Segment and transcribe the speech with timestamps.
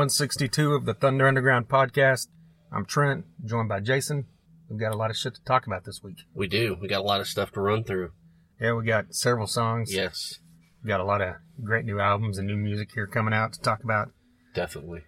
[0.00, 2.28] episode 162 of the Thunder Underground podcast.
[2.72, 4.24] I'm Trent, joined by Jason.
[4.70, 6.16] We've got a lot of shit to talk about this week.
[6.34, 6.74] We do.
[6.80, 8.12] We got a lot of stuff to run through.
[8.58, 9.92] Yeah, we got several songs.
[9.92, 10.38] Yes,
[10.82, 13.60] We got a lot of great new albums and new music here coming out to
[13.60, 14.10] talk about.
[14.54, 15.02] definitely.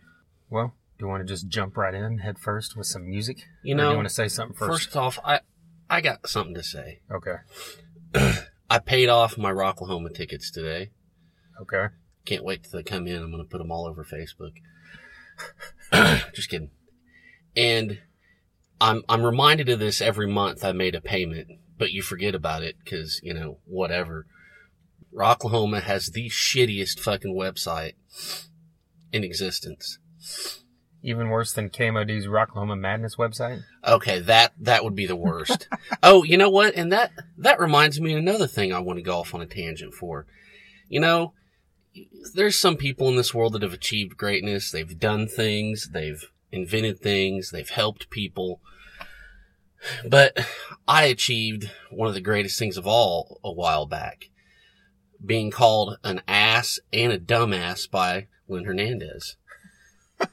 [0.50, 3.38] Well, do you want to just jump right in head first with some music?
[3.62, 4.88] You know, you want to say something first?
[4.88, 5.40] First off, I
[5.88, 7.00] I got something to say.
[7.10, 7.36] Okay.
[8.68, 10.90] I paid off my Rocklahoma tickets today.
[11.62, 11.86] Okay.
[12.26, 13.22] Can't wait till they come in.
[13.22, 14.52] I'm going to put them all over Facebook.
[16.34, 16.70] Just kidding.
[17.56, 17.98] And
[18.80, 20.64] I'm I'm reminded of this every month.
[20.64, 24.26] I made a payment, but you forget about it because you know whatever.
[25.14, 27.92] Rocklahoma has the shittiest fucking website
[29.12, 29.98] in existence.
[31.04, 33.62] Even worse than KMOD's Rocklahoma Madness website?
[33.86, 35.68] Okay, that that would be the worst.
[36.02, 36.74] oh, you know what?
[36.74, 39.46] And that that reminds me of another thing I want to go off on a
[39.46, 40.26] tangent for.
[40.88, 41.34] You know,
[42.34, 44.70] there's some people in this world that have achieved greatness.
[44.70, 48.60] They've done things, they've invented things, they've helped people.
[50.08, 50.46] But
[50.86, 54.30] I achieved one of the greatest things of all a while back.
[55.24, 59.36] Being called an ass and a dumbass by Lynn Hernandez.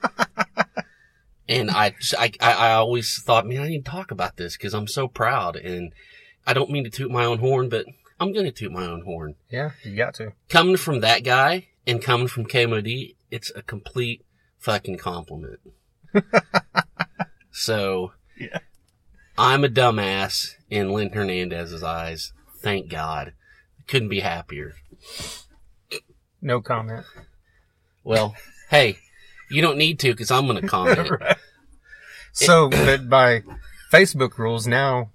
[1.50, 4.88] And I, I, I always thought, man, I need to talk about this because I'm
[4.88, 5.56] so proud.
[5.56, 5.92] And
[6.46, 7.88] I don't mean to toot my own horn, but
[8.20, 9.36] I'm going to toot my own horn.
[9.50, 10.34] Yeah, you got to.
[10.50, 14.26] Coming from that guy and coming from KMOD, it's a complete
[14.58, 15.60] fucking compliment.
[17.52, 18.60] so, Yeah.
[19.38, 22.34] I'm a dumbass in Lynn Hernandez's eyes.
[22.58, 23.34] Thank God.
[23.88, 24.74] Couldn't be happier.
[26.42, 27.06] No comment.
[28.04, 28.36] Well,
[28.70, 28.98] hey,
[29.50, 31.10] you don't need to because I'm going to comment.
[32.34, 33.44] So, but by
[33.92, 35.12] Facebook rules, now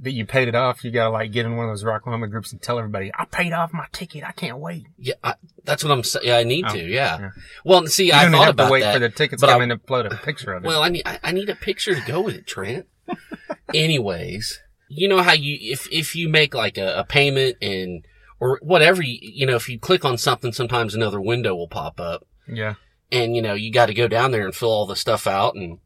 [0.00, 2.52] that you paid it off, you gotta like get in one of those Rocklahoma groups
[2.52, 4.24] and tell everybody, I paid off my ticket.
[4.24, 4.86] I can't wait.
[4.98, 5.34] Yeah, I,
[5.64, 6.26] that's what I'm saying.
[6.26, 6.78] Yeah, I need Oh, to.
[6.78, 7.18] Yeah.
[7.20, 7.30] yeah.
[7.64, 8.92] Well, see, I thought about to wait that.
[8.94, 10.66] for the tickets but to come I- in and upload a picture of it.
[10.68, 12.86] Well, I need I, I need a picture to go with it, Trent.
[13.72, 18.04] Anyways, you know how you if if you make like a, a payment and
[18.40, 21.98] or whatever you, you know if you click on something, sometimes another window will pop
[22.00, 22.74] up, yeah.
[23.10, 25.54] and you know you got to go down there and fill all the stuff out
[25.54, 25.78] and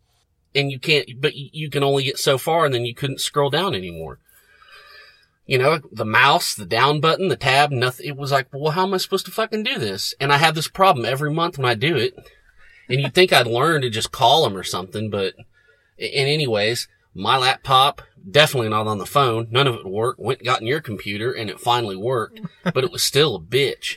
[0.55, 3.51] and you can't, but you can only get so far, and then you couldn't scroll
[3.51, 4.19] down anymore.
[5.47, 8.07] You know, the mouse, the down button, the tab, nothing.
[8.07, 10.15] It was like, well, how am I supposed to fucking do this?
[10.21, 12.15] And I have this problem every month when I do it.
[12.89, 15.35] And you'd think I'd learn to just call them or something, but,
[15.99, 19.49] and anyways, my laptop, definitely not on the phone.
[19.51, 20.21] None of it worked.
[20.21, 23.97] Went, got in your computer and it finally worked, but it was still a bitch.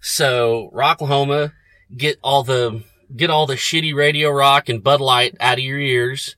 [0.00, 1.52] So, Rocklahoma,
[1.94, 2.82] get all the,
[3.16, 6.36] get all the shitty radio rock and Bud Light out of your ears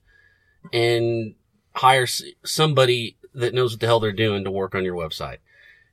[0.73, 1.35] and
[1.75, 2.07] hire
[2.45, 5.39] somebody that knows what the hell they're doing to work on your website.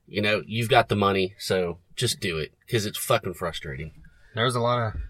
[0.08, 3.92] You know, you've got the money, so just do it because it's fucking frustrating.
[4.36, 5.02] There's a lot of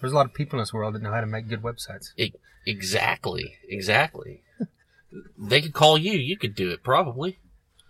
[0.00, 2.08] there's a lot of people in this world that know how to make good websites.
[2.16, 2.32] E-
[2.66, 4.42] exactly, exactly.
[5.38, 6.12] they could call you.
[6.12, 7.38] You could do it probably.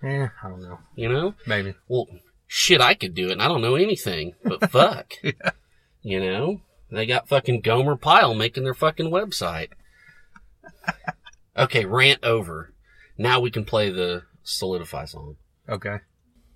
[0.03, 0.79] Yeah, I don't know.
[0.95, 1.75] You know, Maybe.
[1.89, 2.07] well,
[2.47, 4.35] shit, I could do it, and I don't know anything.
[4.45, 5.33] But fuck, Yeah.
[6.03, 6.61] you know,
[6.91, 9.71] they got fucking Gomer Pyle making their fucking website.
[11.59, 12.75] Okay, rant over.
[13.17, 15.37] Now we can play the Solidify song.
[15.69, 16.01] Okay.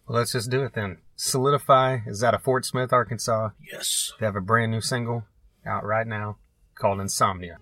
[0.06, 0.98] Well, let's just do it then.
[1.16, 3.50] Solidify is out of Fort Smith, Arkansas.
[3.72, 4.12] Yes.
[4.20, 5.24] They have a brand new single
[5.66, 6.36] out right now
[6.74, 7.58] called Insomnia.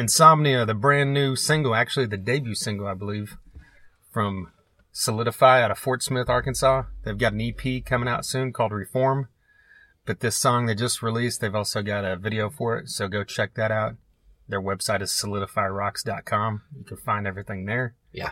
[0.00, 3.36] Insomnia, the brand new single, actually the debut single, I believe,
[4.10, 4.50] from
[4.92, 6.84] Solidify out of Fort Smith, Arkansas.
[7.04, 9.28] They've got an EP coming out soon called Reform.
[10.06, 13.24] But this song they just released, they've also got a video for it, so go
[13.24, 13.96] check that out.
[14.48, 16.62] Their website is solidifyrocks.com.
[16.78, 17.94] You can find everything there.
[18.10, 18.30] Yeah.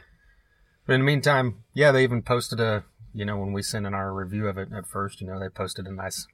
[0.86, 3.92] But in the meantime, yeah, they even posted a, you know, when we sent in
[3.92, 6.26] our review of it at first, you know, they posted a nice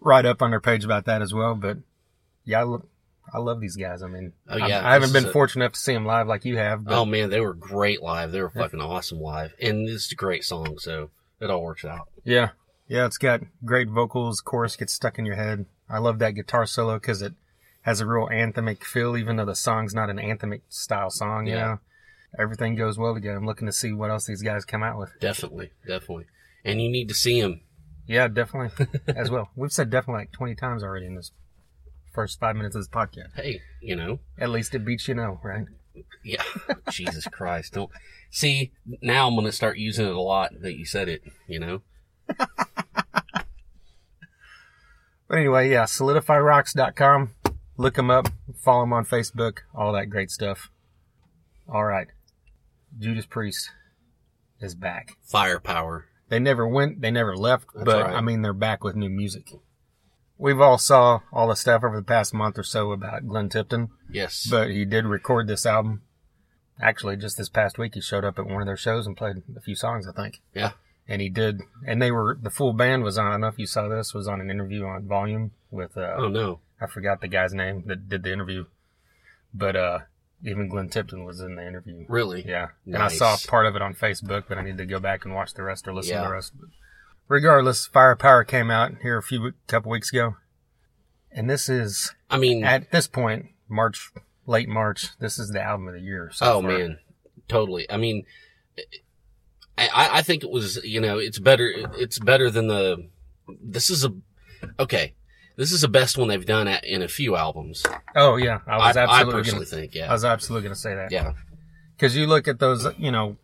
[0.00, 1.56] write up on their page about that as well.
[1.56, 1.78] But
[2.44, 2.86] yeah, I, lo-
[3.32, 4.02] I love these guys.
[4.02, 6.44] I mean, Oh, yeah, I haven't been a- fortunate enough to see them live like
[6.44, 6.84] you have.
[6.84, 8.32] But Oh man, they were great live.
[8.32, 11.10] They were fucking awesome live, and this is a great song, so
[11.40, 12.08] it all works out.
[12.24, 12.50] yeah,
[12.88, 14.40] yeah, it's got great vocals.
[14.40, 15.66] Chorus gets stuck in your head.
[15.88, 17.34] I love that guitar solo because it
[17.82, 21.46] has a real anthemic feel, even though the song's not an anthemic style song.
[21.46, 21.60] You Yeah.
[21.66, 21.78] know,
[22.38, 23.38] everything goes well together.
[23.38, 25.10] I'm looking to see what else these guys come out with.
[25.20, 26.26] Definitely, definitely.
[26.64, 27.62] And you need to see them.
[28.06, 29.50] Yeah, definitely as well.
[29.56, 31.30] We've said definitely like 20 times already in this
[32.12, 33.34] first five minutes of this podcast.
[33.34, 35.66] Hey, you know, At least it beats you know, right?
[36.24, 36.42] yeah.
[36.90, 37.90] Jesus Christ, don't
[38.30, 38.72] see.
[39.02, 41.22] Now I'm gonna start using it a lot that you said it.
[41.46, 41.82] You know.
[45.28, 47.30] But anyway, yeah, solidifyrocks.com.
[47.76, 50.70] Look them up, follow them on Facebook, all that great stuff.
[51.72, 52.08] All right.
[52.98, 53.70] Judas Priest
[54.60, 55.16] is back.
[55.22, 56.06] Firepower.
[56.30, 58.16] They never went, they never left, That's but right.
[58.16, 59.52] I mean, they're back with new music.
[60.40, 63.90] We've all saw all the stuff over the past month or so about Glenn Tipton,
[64.10, 64.46] Yes.
[64.50, 66.00] but he did record this album.
[66.80, 69.42] Actually, just this past week, he showed up at one of their shows and played
[69.54, 70.40] a few songs, I think.
[70.54, 70.72] yeah.
[71.06, 73.58] And he did, and they were, the full band was on, I don't know if
[73.58, 76.60] you saw this, was on an interview on Volume with, uh, Oh no.
[76.80, 78.64] I forgot the guy's name that did the interview,
[79.52, 79.98] but uh,
[80.44, 82.06] even Glenn Tipton was in the interview.
[82.08, 82.44] Really?
[82.48, 85.24] Yeah, and I saw part of it on Facebook, but I need to go back
[85.26, 86.52] and watch the rest or listen to the rest.
[87.30, 90.34] Regardless, Firepower came out here a few couple weeks ago,
[91.30, 94.10] and this is I mean, at this point March,
[94.46, 95.16] late March.
[95.20, 96.32] This is the album of the year.
[96.34, 96.70] So oh far.
[96.76, 96.98] man,
[97.46, 97.88] totally.
[97.88, 98.26] I mean,
[99.78, 100.82] I, I think it was.
[100.82, 101.72] You know, it's better.
[101.96, 103.08] It's better than the.
[103.62, 104.12] This is a.
[104.80, 105.14] Okay.
[105.56, 107.84] This is the best one they've done at, in a few albums.
[108.16, 110.74] Oh yeah, I I, was I absolutely personally gonna, think, yeah, I was absolutely going
[110.74, 111.12] to say that.
[111.12, 111.34] yeah.
[111.96, 113.36] because you look at those, you know.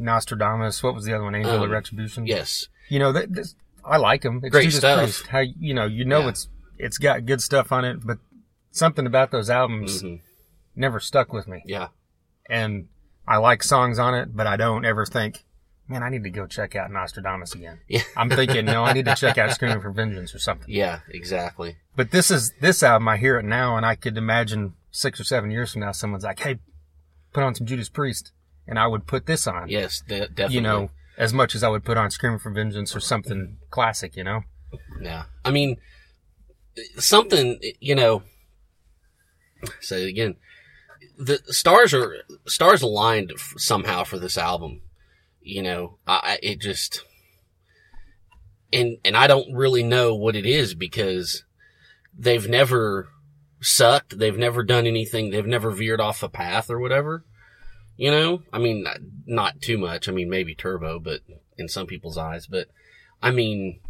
[0.00, 0.82] Nostradamus.
[0.82, 1.34] What was the other one?
[1.34, 2.26] Angel of Um, Retribution.
[2.26, 2.68] Yes.
[2.88, 3.54] you know that this,
[3.84, 4.40] I like them.
[4.42, 4.98] It's Great Judas stuff.
[5.00, 5.26] Priest.
[5.28, 6.28] How you know you know Yeah.
[6.30, 8.18] it's it's got good stuff on it, but
[8.70, 10.16] something about those albums hmm
[10.76, 11.62] never stuck with me.
[11.66, 11.88] Yeah.
[12.48, 12.88] And
[13.28, 15.44] I like songs on it, but I don't ever think,
[15.88, 17.80] man, I need to go check out Nostradamus again.
[17.88, 18.02] Yeah.
[18.16, 20.72] I'm thinking, no, I need to check out Screaming for Vengeance or something.
[20.72, 21.76] Yeah, exactly.
[21.96, 23.08] But this is this album.
[23.08, 26.24] I hear it now, and I could imagine six or seven years from now, someone's
[26.24, 26.58] like, "Hey,
[27.32, 28.32] put on some Judas Priest,"
[28.70, 29.68] and I would put this on.
[29.68, 30.54] Yes, de- definitely.
[30.54, 34.16] you know, as much as I would put on Screaming for Vengeance or something classic.
[34.16, 34.40] You know,
[35.02, 35.24] Yeah.
[35.44, 35.76] I mean,
[36.96, 38.22] something, you know,
[39.80, 40.36] say it again.
[41.18, 44.80] The stars are, stars aligned f- somehow for this album.
[45.42, 47.02] You know, I, I- it just,
[48.72, 51.44] and, and I don't really know what it is because
[52.16, 53.08] they've never
[53.60, 54.18] sucked.
[54.18, 55.30] They've never done anything.
[55.30, 57.24] They've never veered off a path or whatever.
[58.00, 60.08] You know, I mean, not- not too much.
[60.08, 61.20] I mean, maybe Turbo, but
[61.58, 62.68] in some people's eyes, but
[63.22, 63.80] I mean,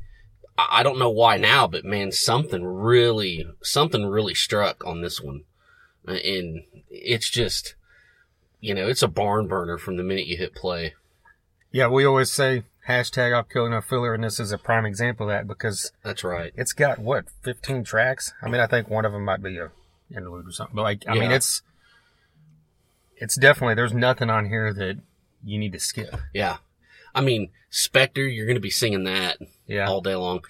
[0.59, 5.45] I don't know why now, but man, something really, something really struck on this one.
[6.09, 7.77] Uh, And it's just,
[8.61, 10.95] you know, it's a barn burner from the minute you hit play.
[11.71, 15.27] yeah, we always say hashtag I'll kill no filler, and this is a prime example
[15.27, 16.53] of that because That's right.
[16.57, 18.33] it's got what 15 tracks.
[18.43, 19.71] I mean, I think one of them might be a
[20.13, 21.63] interlude or something, but like, I mean, it's
[23.21, 24.99] it's definitely there's nothing on here that
[25.45, 26.15] you need to skip.
[26.35, 26.59] Yeah.
[27.15, 30.45] I mean, Spectre, you're going to be singing that Yeah, all day long.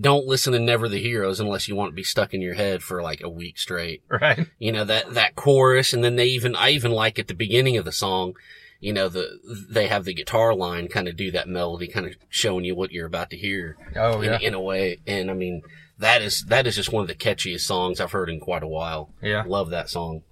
[0.00, 2.82] Don't listen to Never the Heroes unless you want to be stuck in your head
[2.82, 4.02] for like a week straight.
[4.08, 4.46] right.
[4.58, 7.76] you know that that chorus and then they even i even like at the beginning
[7.76, 8.34] of the song
[8.78, 9.38] you know the
[9.70, 12.92] they have the guitar line kind of do that melody kind of showing you what
[12.92, 15.62] you're about to hear Oh in, yeah, in a way and i mean
[15.98, 18.68] that is that is just one of the catchiest songs i've heard in quite a
[18.68, 19.44] while yeah.
[19.46, 20.22] love that song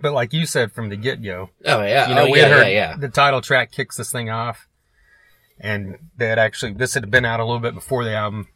[0.00, 2.48] But like you said from the get go, oh yeah you know, oh, we yeah,
[2.48, 4.68] heard yeah yeah the title track kicks this thing off,
[5.58, 8.48] and they had actually this had been out a little bit before the album.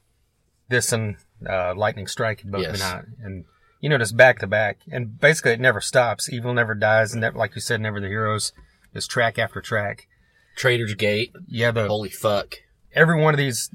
[0.69, 1.17] This and
[1.49, 2.73] uh, Lightning Strike had both Yes.
[2.73, 3.45] been out, and
[3.81, 6.31] you know, just back to back, and basically it never stops.
[6.33, 8.53] Evil never dies, and never, like you said, never the heroes.
[8.95, 10.07] Just track after track.
[10.57, 12.59] Traitors Gate Yeah, the holy fuck
[12.93, 13.71] every one of these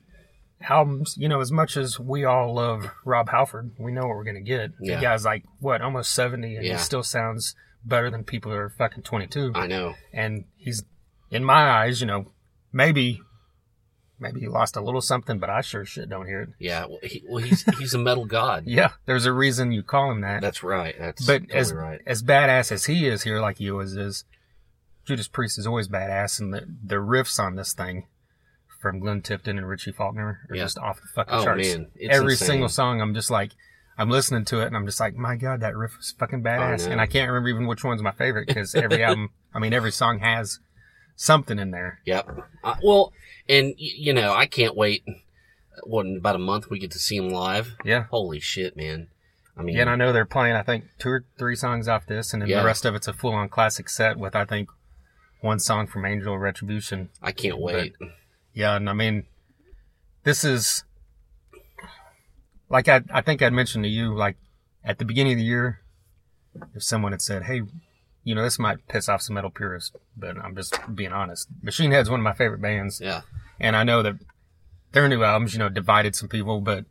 [0.61, 4.23] albums, you know, as much as we all love Rob Halford, we know what we're
[4.23, 4.71] gonna get.
[4.81, 4.95] Yeah.
[4.95, 6.73] The guy's like what, almost seventy, and Yeah.
[6.73, 9.51] he still sounds better than people that are fucking twenty two.
[9.53, 10.83] i know and he's
[11.31, 12.31] in my eyes, you know,
[12.73, 13.21] maybe
[14.19, 16.49] maybe he lost a little something, but I sure shit don't hear it.
[16.59, 20.09] yeah well, he, well he's he's a metal god Yeah, there's a reason you call
[20.11, 20.41] him that.
[20.41, 23.69] that's right that's but totally as right as badass as he is here, like he
[23.69, 24.23] always is,
[25.05, 28.07] Judas Priest is always badass, and the the riffs on this thing
[28.85, 30.63] from Glenn Tipton and Richie Faulkner are Yeah.
[30.63, 31.73] just off the fucking Oh, charts.
[31.75, 32.47] man, Every insane.
[32.47, 33.51] single song, I'm just like.
[33.97, 36.85] I'm listening to it and I'm just like, my God, that riff is fucking badass.
[36.85, 39.93] And I can't remember even which one's my favorite because every album, I mean, every
[39.93, 40.59] song has
[41.15, 42.01] something in there.
[42.05, 42.27] Yep.
[42.61, 43.13] Uh, well,
[43.47, 45.05] and you know, I can't wait.
[45.83, 47.75] What in about a month we get to see him live.
[47.85, 48.03] Yeah.
[48.11, 49.07] Holy shit, man!
[49.57, 52.05] I mean, Yeah, and I know they're playing, I think, two or three songs off
[52.05, 52.59] this, and then Yeah.
[52.59, 54.69] the rest of it's a full on classic set with, I think,
[55.39, 57.11] one song from Angel Retribution.
[57.21, 57.95] I can't wait.
[58.55, 59.25] Yeah, and I mean,
[60.23, 60.83] this is,
[62.69, 64.37] like I, I think I'd mentioned to you, like,
[64.83, 65.81] at the beginning of the year,
[66.73, 67.61] if someone had said, hey,
[68.23, 71.47] you know, this might piss off some metal purists, but I'm just being honest.
[71.61, 72.99] Machine Head's one of my favorite bands.
[73.01, 73.21] Yeah,
[73.59, 74.15] And I know that
[74.93, 76.85] their new albums, you know, divided some people, but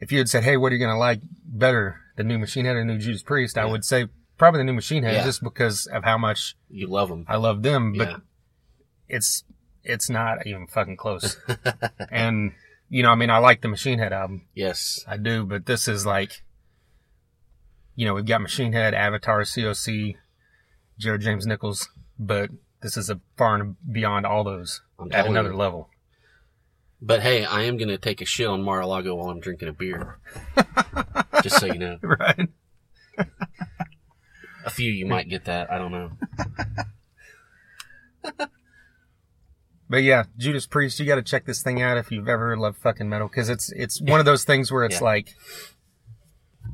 [0.00, 2.64] if you had said, hey, what are you going to like better, the new Machine
[2.64, 4.06] Head or the new Judas Priest, I would say
[4.38, 5.24] probably the new Machine Head Yeah.
[5.24, 7.24] just because of how much you love them.
[7.28, 8.16] I love them, but Yeah.
[9.08, 9.44] it's,
[9.84, 11.38] it's not even fucking close.
[12.10, 12.52] and,
[12.88, 14.46] you know, I mean, I like the Machine Head album.
[14.54, 15.04] Yes.
[15.06, 16.42] I do, but this is like,
[17.94, 20.16] you know, we've got Machine Head, Avatar, COC,
[20.98, 21.88] Jared James Nichols,
[22.18, 22.50] but
[22.82, 25.56] this is a far and beyond all those I'm at another you.
[25.56, 25.88] level.
[27.00, 30.18] But hey, I am gonna take a shit on Mar-a-Lago while I'm drinking a beer.
[31.42, 32.48] Just so you know, Right.
[34.64, 35.70] a few you might get that.
[35.70, 36.12] I don't know.
[39.94, 42.78] But yeah, Judas Priest, you got to check this thing out if you've ever loved
[42.78, 45.04] fucking metal, because it's it's one of those things where it's Yeah.
[45.04, 45.28] like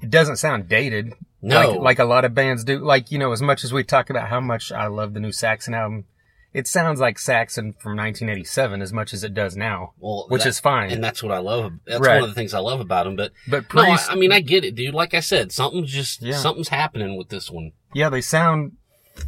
[0.03, 1.13] it doesn't sound dated,
[1.43, 1.73] No.
[1.73, 2.79] like, like a lot of bands do.
[2.79, 5.33] Like you know, as much as we talk about how much I love the new
[5.33, 6.07] Saxon album,
[6.55, 10.49] it sounds like Saxon from 1987 as much as it does now, Well, which that-
[10.49, 10.91] is fine.
[10.91, 11.75] and that's what I love.
[11.87, 12.15] That's Right.
[12.21, 13.17] one of the things I love about him.
[13.17, 14.95] But but no, I, I mean, I get it, dude.
[14.95, 16.37] Like I said, something's just Yeah.
[16.37, 17.73] something's happening with this one.
[17.93, 18.73] yeah, they sound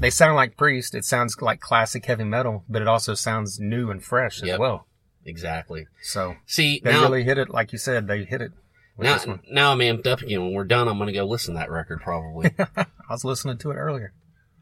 [0.00, 0.94] they sound like Priest.
[0.94, 4.58] It sounds like classic heavy metal, but it also sounds new and fresh as Yep.
[4.60, 4.86] well.
[5.24, 5.86] Exactly.
[6.02, 8.06] So See they now, really hit it, like you said.
[8.08, 8.52] They hit it
[8.98, 9.18] now,
[9.50, 10.42] now I'm amped up again.
[10.42, 12.50] When we're done, I'm gonna go listen to that record probably.
[12.76, 14.12] I was listening to it earlier.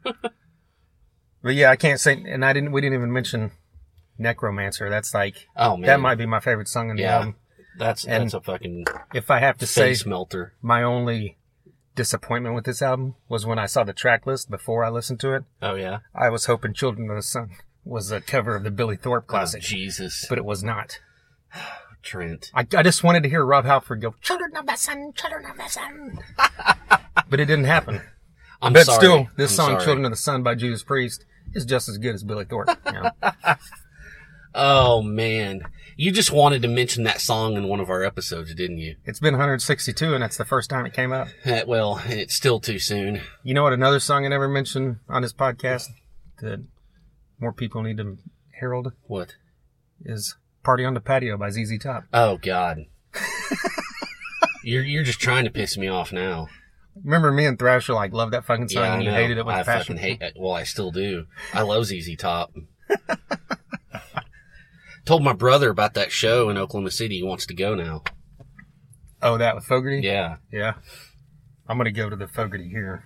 [0.03, 2.71] but yeah, I can't say, and I didn't.
[2.71, 3.51] We didn't even mention
[4.17, 4.89] Necromancer.
[4.89, 7.15] That's like Oh man, that might be my favorite song in the Yeah.
[7.17, 7.35] album.
[7.77, 10.53] that's and- that's a fucking If I have to say face melter.
[10.61, 11.37] my only
[11.95, 15.33] disappointment with this album was when I saw the track list before I listened to
[15.33, 15.43] it.
[15.61, 15.99] Oh yeah.
[16.15, 17.51] I was hoping Children of the Sun
[17.83, 20.99] was a cover of the Billy Thorpe Oh, classic, Jesus, but it was not.
[22.03, 22.49] Trent.
[22.55, 25.57] I, I just wanted to hear Rob Halford go, Children of the Sun, Children of
[25.57, 26.19] the Sun.
[27.29, 28.01] but it didn't happen.
[28.61, 28.97] I'm But sorry.
[28.99, 29.83] still, this I'm song, sorry.
[29.85, 32.69] Children of the Sun by Judas Priest, is just as good as Billy Thorpe.
[32.87, 33.11] you know?
[34.53, 35.61] Oh man,
[35.95, 38.95] you just wanted to mention that song in one of our episodes, didn't you?
[39.05, 41.27] it's been 162 and that's the first time it came up.
[41.45, 43.21] Eh, Well, it's still too soon.
[43.43, 43.73] You know what?
[43.73, 45.87] Another song I never mentioned on this podcast
[46.41, 46.63] that
[47.39, 48.17] more people need to
[48.59, 49.35] herald What?
[50.03, 52.03] is Party on the Patio by ZZ Top.
[52.13, 52.85] Oh God.
[54.63, 56.47] you're you're just trying to piss me off now.
[57.03, 59.45] Remember me and Thrasher like loved that fucking song Yeah, I and you hated it
[59.45, 59.95] with I passion.
[59.97, 60.33] fucking hate it.
[60.37, 61.25] Well, I still do.
[61.53, 62.51] I love ZZ Top.
[65.11, 67.17] Told my brother about that show in Oklahoma City.
[67.17, 68.01] He wants to go now.
[69.21, 69.99] Oh, that with Fogerty?
[70.07, 70.37] Yeah.
[70.53, 70.75] Yeah.
[71.67, 73.03] I'm gonna go to the Fogerty here.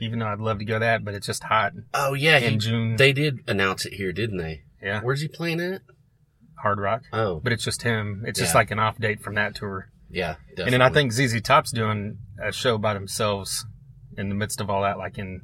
[0.00, 1.72] Even though I'd love to go that, but it's just hot.
[1.92, 2.38] Oh yeah.
[2.38, 2.94] In he- June.
[2.94, 4.62] They did announce it here, didn't they?
[4.80, 5.00] Yeah.
[5.00, 5.82] Where's he playing at?
[6.62, 7.02] Hard rock.
[7.12, 8.22] Oh, But it's just him.
[8.24, 9.88] It's just like an off date from that tour.
[10.08, 10.36] yeah.
[10.50, 10.64] Definitely.
[10.66, 13.66] And then I think ZZ Top's doing a show by themselves
[14.16, 15.40] in the midst of all that, like in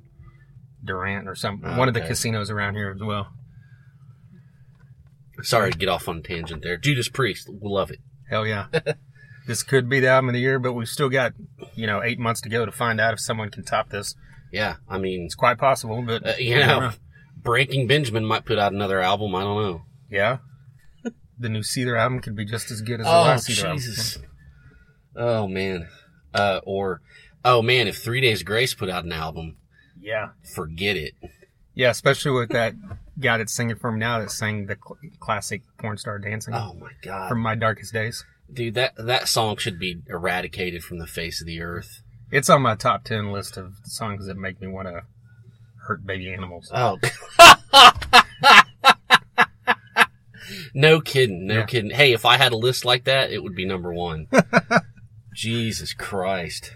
[0.84, 1.68] Durant or something.
[1.68, 3.32] Oh, One of the casinos around here as well.
[5.42, 6.76] Sorry to get off on a tangent there.
[6.76, 7.98] Judas Priest, love it.
[8.30, 8.66] Hell yeah.
[9.46, 11.32] this could be the album of the year, but we've still got,
[11.74, 14.14] you know, eight months to go to find out if someone can top this.
[14.52, 16.92] Yeah, I mean, It's quite possible, but uh, you know,
[17.36, 19.34] Breaking Benjamin might put out another album.
[19.34, 19.82] I don't know.
[20.10, 20.38] yeah.
[21.38, 24.16] The new Seether album could be just as good as the Oh last Seether Jesus!
[24.16, 24.30] album.
[25.16, 25.88] Oh man.
[26.32, 27.00] Uh, or
[27.44, 29.56] oh man, if Three Days Grace put out an album,
[30.00, 30.28] Yeah.
[30.54, 31.14] forget it.
[31.74, 32.74] Yeah, especially with that
[33.18, 36.74] guy that's singing for him now that sang the cl- classic porn star dancing Oh
[36.74, 38.24] my god, from My Darkest Days.
[38.52, 42.02] dude, that that song should be eradicated from the face of the earth.
[42.30, 45.02] It's on my top 10 list of songs that make me want to
[45.86, 46.70] hurt baby animals.
[46.74, 46.98] Oh.
[50.74, 51.66] no kidding, no Yeah.
[51.66, 51.90] kidding.
[51.90, 54.26] Hey, if I had a list like that, it would be number one.
[55.34, 56.72] Jesus Christ.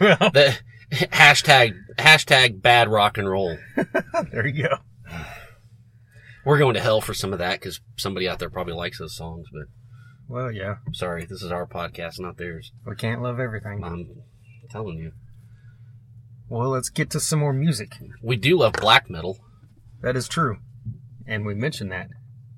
[0.00, 0.30] well,
[1.12, 3.56] hashtag hashtag bad rock and roll.
[4.32, 4.76] there you go.
[6.44, 9.16] We're going to hell for some of that because somebody out there probably likes those
[9.16, 9.46] songs.
[9.52, 9.64] But
[10.28, 10.76] Well, yeah.
[10.92, 12.72] sorry, this is our podcast, not theirs.
[12.86, 13.82] We can't love everything.
[13.84, 14.08] I'm
[14.70, 15.12] telling you,
[16.48, 17.92] Well, let's get to some more music.
[18.22, 19.38] we do love black metal.
[20.02, 20.56] That is true.
[21.26, 22.08] And we mentioned that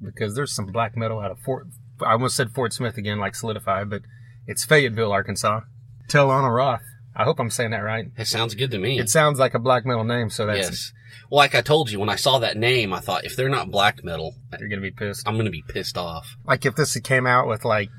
[0.02, 1.66] because there's some black metal out of Fort.
[2.00, 4.02] I almost said Fort Smith again, like Solidify, but
[4.46, 5.60] it's Fayetteville, Arkansas.
[6.08, 6.80] Tel Anorath.
[7.14, 8.06] I hope I'm saying that right.
[8.16, 8.98] It sounds good to me.
[8.98, 10.92] It sounds like a black metal name, so that's yes.
[11.30, 13.70] Well, like I told you, when I saw that name, I thought if they're not
[13.70, 15.26] black metal, you're gonna be pissed.
[15.26, 16.36] I'm going to be pissed off.
[16.44, 17.90] Like if this came out with like,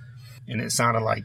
[0.47, 1.23] and it sounded like,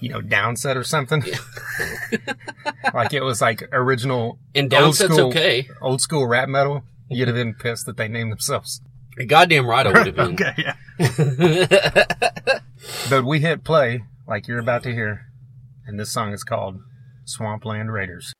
[0.00, 1.22] you know, downset or something.
[2.94, 5.28] like it was like original And Old downset's school.
[5.28, 5.68] okay.
[5.80, 6.82] old school rap metal.
[7.10, 8.82] You'd have been pissed that they named themselves.
[9.26, 10.34] Goddamn right I would have been.
[10.40, 10.74] okay, yeah.
[13.10, 15.27] But we hit play, like you're about to hear,
[15.88, 16.82] and this song is called
[17.24, 18.34] Swampland Raiders.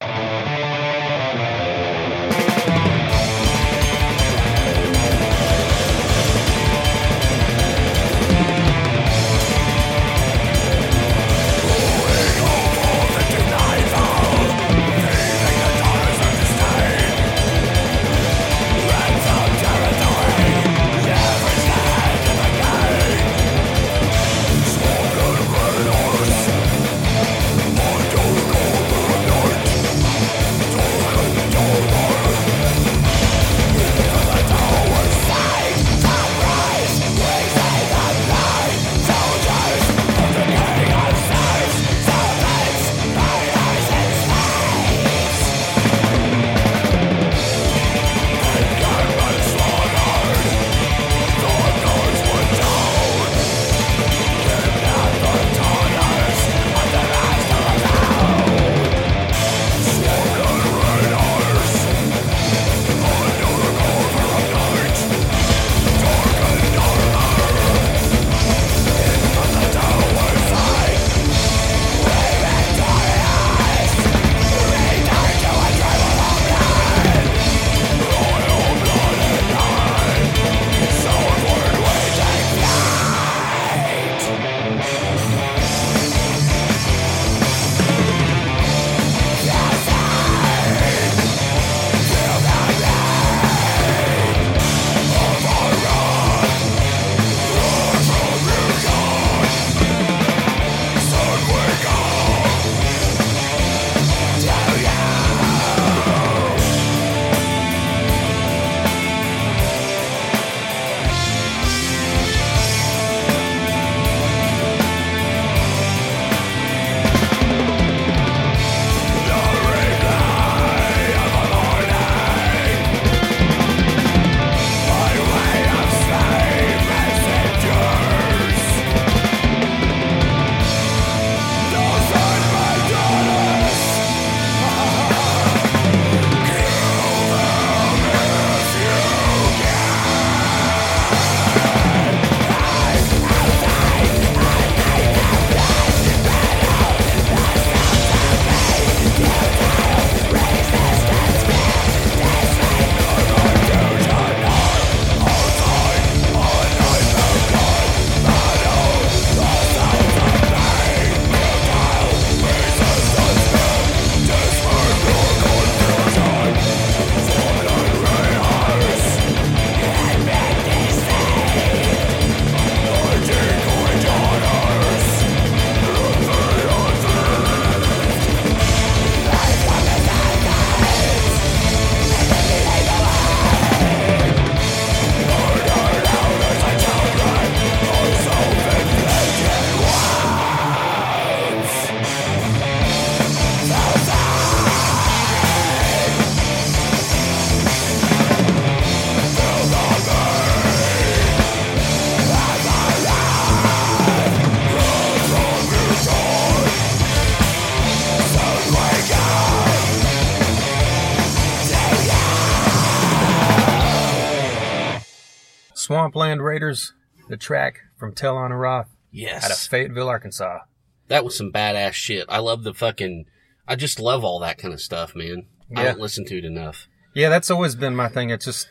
[216.08, 216.94] Swampland Raiders,
[217.28, 219.44] the track from Tel Anorath Yes.
[219.44, 220.60] out of Fayetteville, Arkansas.
[221.08, 222.24] That was some badass shit.
[222.30, 223.26] I love the fucking,
[223.66, 225.46] I just love all that kind of stuff, man.
[225.76, 225.92] I Yeah.
[225.92, 226.86] don't listen to it enough.
[227.14, 228.30] Yeah, that's always been my thing.
[228.30, 228.68] It's just,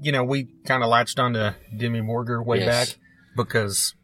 [0.00, 1.38] you know, we kind of latched onto
[1.74, 2.94] Dimmu Borgir way Yes.
[2.94, 2.98] back
[3.36, 3.94] because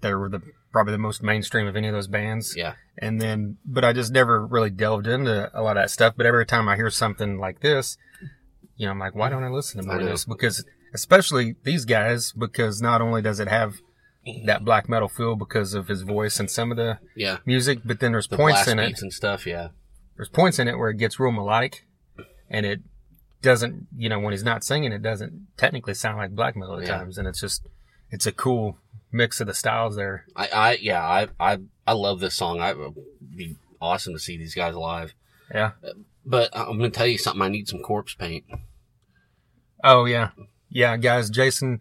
[0.00, 0.40] they were the
[0.72, 2.54] probably the most mainstream of any of those bands.
[2.56, 2.74] Yeah.
[2.98, 6.14] And then, but I just never really delved into a lot of that stuff.
[6.16, 7.96] But every time I hear something like this,
[8.76, 10.24] you know, I'm like, why don't I listen to more of this?
[10.24, 13.74] Because especially these guys, because not only does it have
[14.26, 14.46] mhm.
[14.46, 17.38] that black metal feel because of his voice and some of the Yeah.
[17.44, 19.46] music, but then there's The points in it and stuff.
[19.46, 19.68] Yeah.
[20.16, 21.84] there's points in it where it gets real melodic
[22.48, 22.80] and it
[23.42, 26.86] doesn't you know when he's not singing it doesn't technically sound like black metal at
[26.86, 26.98] Yeah.
[26.98, 27.66] times and it's just
[28.10, 28.78] it's a cool
[29.12, 32.60] mix of the styles there I, I, yeah, I, I, I love this song.
[32.60, 32.94] I, it'd
[33.36, 35.12] be awesome to see these guys live.
[35.52, 35.72] yeah
[36.24, 37.42] But I'm going to tell you something.
[37.42, 38.44] I need some corpse paint.
[39.82, 40.30] oh yeah
[40.74, 41.80] yeah guys jason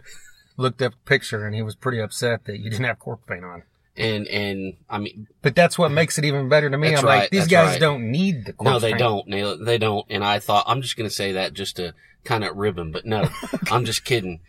[0.56, 3.44] looked up a picture and he was pretty upset that you didn't have corpse paint
[3.44, 3.64] on
[3.98, 7.22] And, and I mean, but that's what makes it even better to me i'm right,
[7.24, 7.80] like these guys right.
[7.80, 9.00] don't need the corpse no, they paint.
[9.00, 9.30] don't.
[9.30, 10.06] They, they don't.
[10.10, 12.92] And I thought, I'm just going to say that just to kind of rib 'em,
[12.92, 13.28] but no,
[13.72, 14.40] I'm just kidding.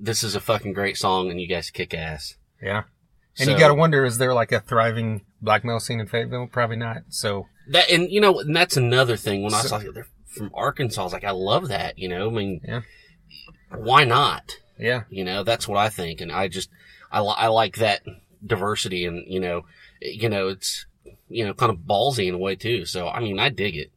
[0.00, 2.36] This is a fucking great song and you guys kick ass.
[2.62, 2.84] yeah
[3.38, 6.48] and So- you gotta wonder is there like a thriving black metal scene in fayetteville
[6.48, 9.42] probably not so That and you know, and that's another thing.
[9.42, 11.98] When I So- saw they're from Arkansas, I was like, I love that.
[11.98, 12.80] You know, I mean, Yeah.
[13.74, 14.56] Why not?
[14.78, 16.70] yeah You know, that's what I think, and I just
[17.12, 18.02] I li- I like that
[18.44, 19.62] diversity, and you know,
[20.00, 20.86] you know, it's
[21.28, 22.84] you know, kind of ballsy in a way too.
[22.86, 23.90] So I mean, I dig it.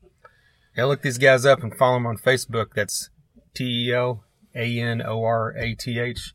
[0.78, 2.74] Yeah, look these guys up and follow them on Facebook.
[2.76, 3.10] That's
[3.54, 4.24] T E L
[4.56, 6.34] A N O R A T H.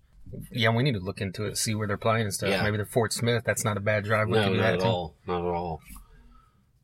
[0.53, 2.51] Yeah, we need to look into it, see where they're playing and stuff.
[2.51, 2.63] Yeah.
[2.63, 3.45] Maybe they're Fort Smith.
[3.47, 4.29] That's not a bad drive.
[4.29, 4.87] We No, not at too.
[4.87, 5.81] all, not at all.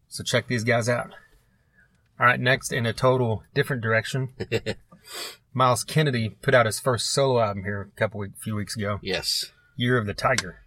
[0.09, 1.11] So check these guys out.
[2.19, 4.31] All right, next in a total different direction,
[5.55, 8.99] Myles Kennedy put out his first solo album here a couple week, few weeks ago.
[9.03, 10.59] Yes, Year of the Tiger.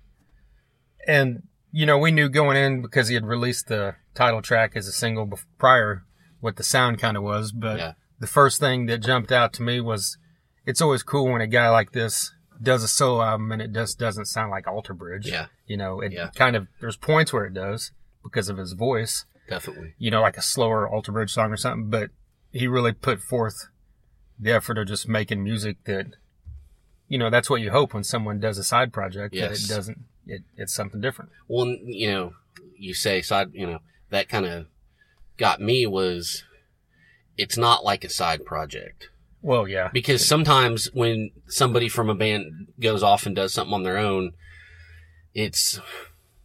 [1.07, 4.87] And, you know, we knew going in because he had released the title track as
[4.87, 6.03] a single bef- prior
[6.39, 7.51] what the sound kind of was.
[7.51, 7.93] But Yeah.
[8.19, 10.17] the first thing that jumped out to me was
[10.65, 13.99] it's always cool when a guy like this does a solo album and it just
[13.99, 15.27] doesn't sound like Alter Bridge.
[15.27, 15.47] Yeah.
[15.65, 16.29] You know, it Yeah.
[16.35, 17.91] kind of, there's points where it does
[18.23, 19.93] because of his voice, definitely.
[19.97, 21.89] you know, like a slower Alter Bridge song or something.
[21.89, 22.09] But
[22.51, 23.67] he really put forth
[24.39, 26.07] the effort of just making music that,
[27.07, 29.99] you know, that's what you hope when someone does a side project that it doesn't,
[30.25, 31.31] it, it's something different.
[31.47, 32.33] Well, you know,
[32.77, 34.67] you say side, you know, that kind of
[35.37, 36.43] got me was
[37.37, 39.09] it's not like a side project.
[39.41, 39.89] Well, yeah.
[39.93, 44.33] because sometimes when somebody from a band goes off and does something on their own,
[45.33, 45.79] it's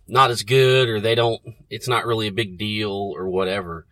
[0.06, 3.86] not as good or they don't, it's not really a big deal or whatever.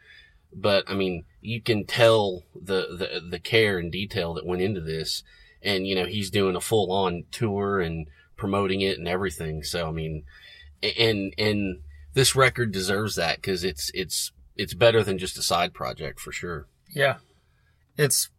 [0.55, 4.81] But I mean, you can tell the, the, the care and detail that went into
[4.81, 5.23] this.
[5.63, 9.63] And, you know, he's doing a full on tour and promoting it and everything.
[9.63, 10.25] So, I mean,
[10.83, 11.81] and, and
[12.15, 16.33] this record deserves that because it's, it's, it's better than just a side project for
[16.33, 16.67] sure.
[16.95, 17.17] Yeah.
[17.97, 18.31] It's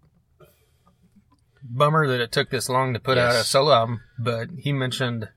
[1.64, 3.50] bummer that it took this long to put out a Yes.
[3.50, 5.30] solo album, but he mentioned,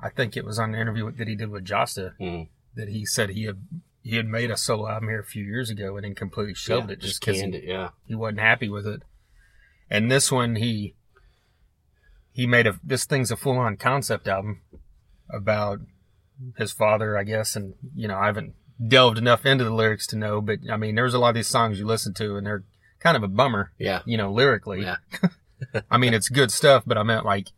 [0.00, 2.48] I think it was on the interview that he did with Jasta, Mm.
[2.74, 3.62] that he said he had
[4.04, 6.88] he had made a solo album here a few years ago and then completely shelved
[6.88, 7.66] Yeah, it just just because he.
[7.68, 7.88] Yeah.
[8.06, 9.00] he wasn't happy with it.
[9.90, 10.94] And this one, he
[12.32, 14.60] he made a this thing's a full on concept album
[15.30, 15.80] about
[16.58, 18.54] his father, I guess, and you know I haven't
[18.88, 21.46] delved enough into the lyrics to know, but I mean there's a lot of these
[21.48, 22.64] songs you listen to and they're
[23.00, 24.02] kind of a bummer, Yeah.
[24.04, 24.82] you know, lyrically.
[24.82, 24.96] Yeah.
[25.90, 27.48] I mean it's good stuff, but I meant like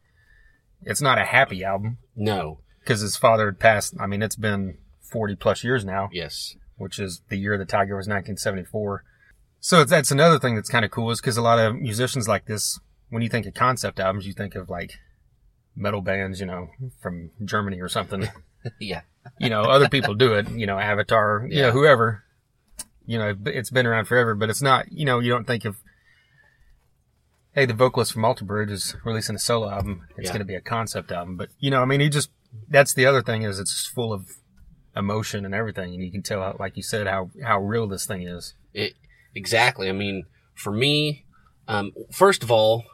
[0.83, 2.61] it's not a happy album No.
[2.81, 3.95] because his father had passed.
[3.99, 4.79] I mean it's been
[5.11, 6.57] 40 plus years now Yes.
[6.77, 9.05] which is the year the Tiger was 1974.
[9.61, 12.45] So that's another thing that's kind of cool is because a lot of musicians like
[12.47, 14.93] this, when you think of concept albums, you think of like
[15.75, 16.69] metal bands, you know,
[17.01, 18.29] from Germany or something.
[18.81, 19.01] yeah.
[19.39, 21.67] you know, other people do it, you know, Avatar, you Yeah.
[21.67, 22.23] know, whoever.
[23.07, 25.77] You know, it's been around forever, but it's not, you know, you don't think of,
[27.53, 30.07] hey, the vocalist from Alter Bridge is releasing a solo album.
[30.17, 30.33] It's Yeah.
[30.33, 31.37] going to be a concept album.
[31.37, 32.31] But, you know, I mean, he just,
[32.69, 34.29] that's the other thing is it's just full of
[34.97, 35.95] emotion and everything.
[35.95, 38.55] And you can tell, how, like you said, how, how real this thing is.
[38.73, 38.95] It
[39.35, 39.89] exactly.
[39.89, 41.25] I mean, for me,
[41.69, 42.85] um, first of all,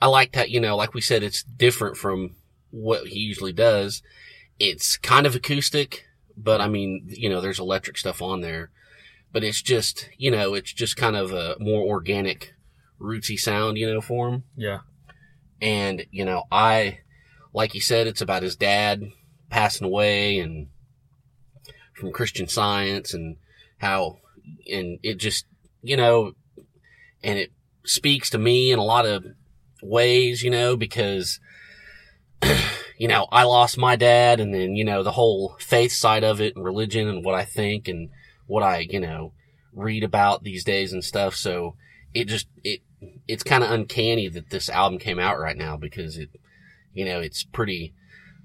[0.00, 0.50] I like that.
[0.50, 2.36] You know, like we said, it's different from
[2.70, 4.02] what he usually does.
[4.58, 8.70] It's kind of acoustic, but I mean, you know, there's electric stuff on there,
[9.32, 12.54] but it's just, you know, it's just kind of a more organic,
[13.00, 14.44] rootsy sound, you know, for him.
[14.56, 14.80] Yeah.
[15.60, 17.00] And, you know, I,
[17.52, 19.10] like he said, it's about his dad
[19.50, 20.68] passing away and
[21.94, 23.36] from Christian science and
[23.78, 24.18] how,
[24.70, 25.46] and it just,
[25.82, 26.32] you know,
[27.22, 27.52] and it
[27.84, 29.24] speaks to me in a lot of
[29.82, 31.40] ways, you know, because,
[32.98, 36.40] you know, I lost my dad and then, you know, the whole faith side of
[36.40, 38.10] it and religion and what I think and
[38.46, 39.32] what I, you know,
[39.72, 41.34] read about these days and stuff.
[41.34, 41.76] So
[42.12, 42.80] it just, it,
[43.28, 46.30] it's kind of uncanny that this album came out right now because it,
[46.92, 47.94] you know, it's pretty,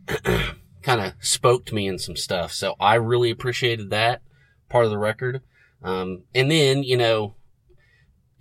[0.81, 2.51] kind of spoke to me in some stuff.
[2.53, 4.21] So I really appreciated that
[4.69, 5.41] part of the record.
[5.83, 7.35] Um, and then, you know,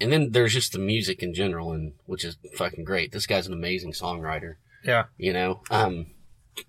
[0.00, 3.12] and then there's just the music in general and which is fucking great.
[3.12, 5.04] This guy's an amazing songwriter, Yeah.
[5.16, 5.62] you know?
[5.70, 6.06] Um,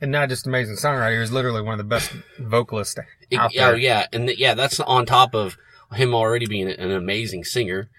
[0.01, 2.99] And not just amazing songwriter, he's literally one of the best vocalists
[3.31, 4.05] it- out oh yeah.
[4.13, 5.57] And th- yeah, that's on top of
[5.93, 7.89] him already being an amazing singer.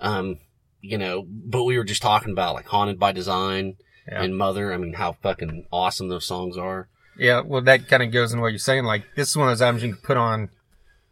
[0.00, 0.38] Um,
[0.80, 4.22] you know, but we were just talking about like Haunted by Design Yeah.
[4.22, 4.72] and Mother.
[4.72, 6.88] I mean, how fucking awesome those songs are.
[7.18, 8.84] Yeah, well, that kind of goes in what you're saying.
[8.84, 10.50] Like, this is one of those albums you can put on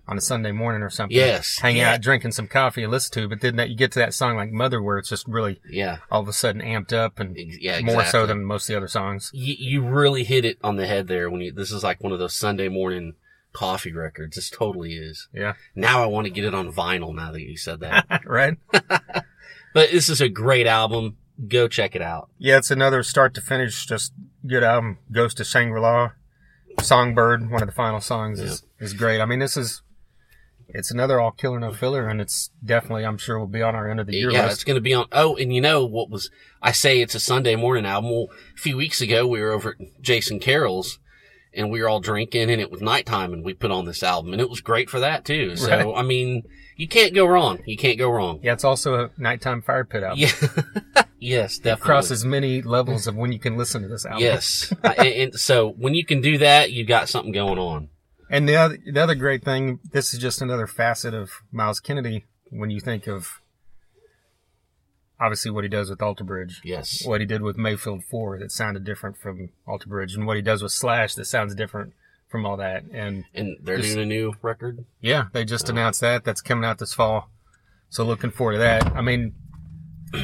[0.08, 1.16] on a Sunday morning or something.
[1.16, 1.58] Yes.
[1.60, 1.94] Hang Yeah.
[1.94, 3.28] out, drinking some coffee and listen to.
[3.28, 5.96] But then that you get to that song like Mother, where it's just really Yeah.
[6.12, 7.80] all of a sudden amped up and Yeah.
[7.80, 9.32] more so than most of the other songs.
[9.34, 12.12] you, you really hit it on the head there when you, this is like one
[12.12, 13.14] of those Sunday morning
[13.52, 14.36] coffee records.
[14.36, 15.26] This totally is.
[15.34, 15.54] Yeah.
[15.74, 18.06] Now I want to get it on vinyl now that you said that.
[18.24, 18.56] right?
[18.70, 21.16] but this is a great album.
[21.48, 22.30] Go check it out.
[22.38, 24.12] Yeah, it's another start to finish, just
[24.46, 24.98] good album.
[25.10, 26.12] Ghost of Shangri-La.
[26.80, 29.20] Songbird, one of the final songs, is, is great.
[29.20, 29.80] I mean, this is,
[30.68, 33.88] it's another all killer, no filler, and it's definitely, I'm sure, will be on our
[33.90, 34.56] end of the year yeah, list.
[34.56, 35.06] it's going to be on.
[35.10, 36.30] Oh, and you know what was,
[36.60, 38.10] I say it's a Sunday morning album.
[38.10, 40.98] Well, a few weeks ago we were over at Jason Carroll's
[41.56, 44.32] and we were all drinking and it was nighttime and we put on this album
[44.32, 45.56] and it was great for that too.
[45.56, 45.98] So, Right.
[45.98, 46.42] I mean,
[46.76, 47.58] you can't go wrong.
[47.66, 48.40] You can't go wrong.
[48.42, 50.18] Yeah, it's also a nighttime fire pit album.
[50.20, 51.04] Yeah.
[51.18, 51.84] yes, definitely.
[51.86, 54.22] crosses many levels of when you can listen to this album.
[54.22, 54.72] Yes.
[54.84, 57.88] I- and, and so when you can do that, you've got something going on.
[58.28, 62.24] And the other, the other great thing, this is just another facet of Myles Kennedy
[62.50, 63.40] when you think of
[65.20, 67.04] obviously what he does with Alter Bridge, Yes.
[67.06, 70.42] what he did with Mayfield 4 that sounded different from Alter Bridge, and what he
[70.42, 71.94] does with Slash that sounds different
[72.28, 72.84] from all that.
[72.92, 74.84] And And they're Just- doing a new record.
[75.00, 75.72] yeah, they just oh.
[75.72, 76.24] announced that.
[76.24, 77.30] That's coming out this fall.
[77.88, 78.86] So looking forward to that.
[78.94, 79.34] I mean,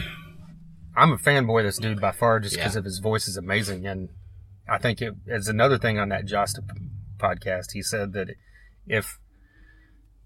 [0.97, 2.81] I'm a fanboy of this dude by far just because Yeah.
[2.81, 3.87] of his voice is amazing.
[3.87, 4.11] And
[4.69, 6.61] I think it is another thing on that Jasta
[7.19, 7.73] podcast.
[7.73, 8.31] He said that
[8.87, 9.19] if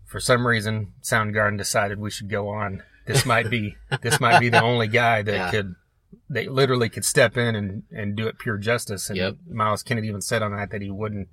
[0.05, 4.49] for some reason Soundgarden decided we should go on, this might be, this might be
[4.49, 5.51] the only guy that Yeah.
[5.51, 5.75] could,
[6.29, 9.09] they literally could step in and, and do it pure justice.
[9.09, 9.37] And Yep.
[9.49, 11.29] Myles Kennedy even said on that that he wouldn't,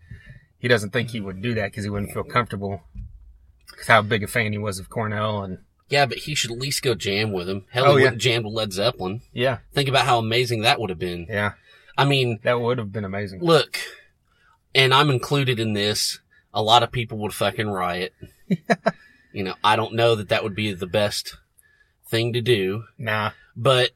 [0.58, 2.84] he doesn't think he would do that because he wouldn't feel comfortable
[3.70, 5.60] because how big a fan he was of Cornell and
[5.90, 7.66] Yeah, but he should at least go jam with him.
[7.72, 8.12] Hell, Oh, he yeah.
[8.12, 9.22] and jammed with Led Zeppelin.
[9.34, 11.26] yeah, Think about how amazing that would have been.
[11.30, 11.54] yeah,
[11.98, 13.42] I mean, that would have been amazing.
[13.42, 13.78] look,
[14.76, 16.20] and I'm included in this.
[16.54, 18.14] A lot of people would fucking riot.
[19.34, 21.36] you know, I don't know that that would be the best
[22.14, 23.90] thing to do, Nah, but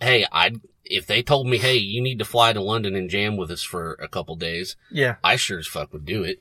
[0.00, 3.36] hey, I'd if they told me, hey, you need to fly to London and jam
[3.36, 6.40] with us for a couple days, yeah, I sure as fuck would do it.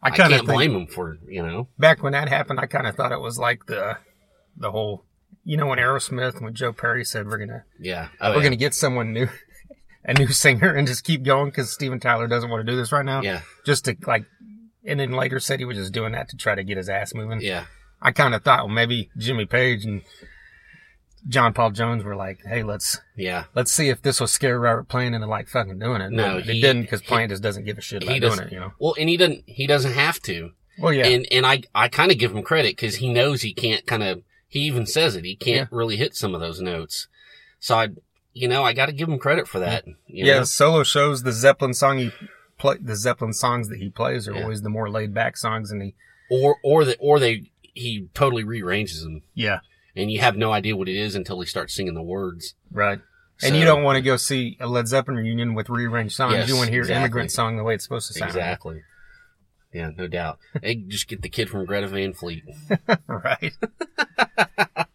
[0.00, 1.66] I I, kind of can't blame them for you know.
[1.78, 3.98] back when that happened, I kind of thought it was like the
[4.56, 5.04] the whole,
[5.44, 8.42] you know, when Aerosmith when Joe Perry said we're gonna Yeah, oh, we're yeah.
[8.44, 9.28] gonna get someone new,
[10.04, 12.92] a new singer, and just keep going because Steven Tyler doesn't want to do this
[12.92, 13.20] right now.
[13.22, 14.26] yeah, just to like,
[14.84, 17.14] and then later said he was just doing that to try to get his ass
[17.14, 17.40] moving.
[17.40, 17.64] yeah,
[18.00, 20.02] I kind of thought, well, maybe Jimmy Page and
[21.26, 23.44] John Paul Jones were like, hey, let's yeah.
[23.54, 26.12] let's see if this will scare Robert Plant into like fucking doing it.
[26.12, 28.46] No, it he- didn't because he- Plant just doesn't give a shit he about doing
[28.46, 28.52] it.
[28.52, 28.72] You know.
[28.78, 29.44] Well, and he doesn't.
[29.46, 30.52] He doesn't have to.
[30.78, 33.52] Well, yeah, And and I I kind of give him credit because he knows he
[33.52, 34.22] can't kind of.
[34.46, 35.24] He even says it.
[35.24, 37.08] He can't really hit some of those notes.
[37.60, 37.88] So I,
[38.32, 39.84] you know, I got to give him credit for that.
[40.06, 40.44] Yeah.
[40.44, 42.12] Solo shows the Zeppelin song he
[42.58, 44.42] play the Zeppelin songs that he plays are Yeah.
[44.44, 45.94] always the more laid back songs, and he
[46.30, 49.60] Or or the or they he totally rearranges them, yeah
[49.98, 52.54] and you have no idea what it is until he starts singing the words.
[52.70, 53.00] right.
[53.40, 56.32] And you don't want to go see a Led Zeppelin reunion with rearranged songs.
[56.34, 57.00] Yes, you want to hear exactly.
[57.04, 58.30] immigrant song the way it's supposed to sound.
[58.30, 58.82] exactly.
[59.72, 60.38] Yeah, no doubt.
[60.60, 62.42] They just get the kid from Greta Van Fleet.
[63.06, 63.52] right.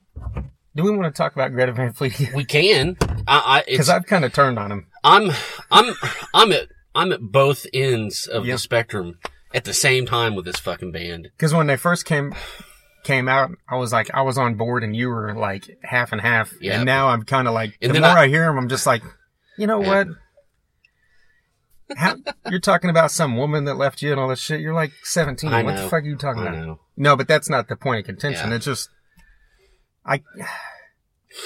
[0.75, 2.31] Do we want to talk about Greta Van Fleet?
[2.35, 2.97] We can.
[3.27, 4.87] I, I Because I've kind of turned on him.
[5.03, 5.31] I'm
[5.71, 5.93] I'm
[6.33, 8.55] I'm at I'm at both ends of Yeah.
[8.55, 9.19] the spectrum
[9.53, 11.29] at the same time with this fucking band.
[11.37, 12.33] Because when they first came
[13.03, 16.21] came out, I was like, I was on board, and you were like half and
[16.21, 16.53] half.
[16.61, 16.75] Yeah.
[16.77, 18.85] And now I'm kind of like, And the more I- I, hear him, I'm just
[18.87, 19.03] like,
[19.57, 19.87] you know Yeah.
[19.87, 20.07] what?
[21.97, 22.15] How,
[22.49, 24.61] you're talking about some woman that left you and all this shit.
[24.61, 25.51] You're like 17.
[25.53, 26.65] I what the fuck are you talking I about?
[26.65, 26.79] know.
[26.97, 28.49] No, but that's not the point of contention.
[28.49, 28.55] Yeah.
[28.55, 28.89] It's just,
[30.05, 30.21] I,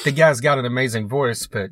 [0.06, 1.72] the guy's got an amazing voice, but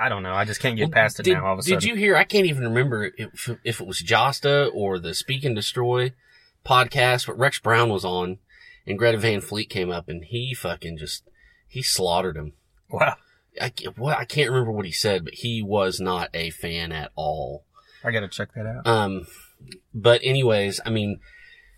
[0.00, 0.32] I don't know.
[0.32, 1.46] I just can't get Well, past it did, now.
[1.46, 2.16] All of a sudden, did you hear?
[2.16, 6.12] I can't even remember if, if it was Jasta or the Speak and Destroy
[6.64, 8.38] podcast, but Rex Brown was on,
[8.86, 11.24] and Greta Van Fleet came up, and he fucking just
[11.68, 12.52] he slaughtered him.
[12.90, 13.16] wow.
[13.60, 17.12] I, what, I can't remember what he said, but he was not a fan at
[17.14, 17.64] all.
[18.04, 18.86] I gotta check that out.
[18.86, 19.26] Um,
[19.94, 21.20] but anyways, I mean,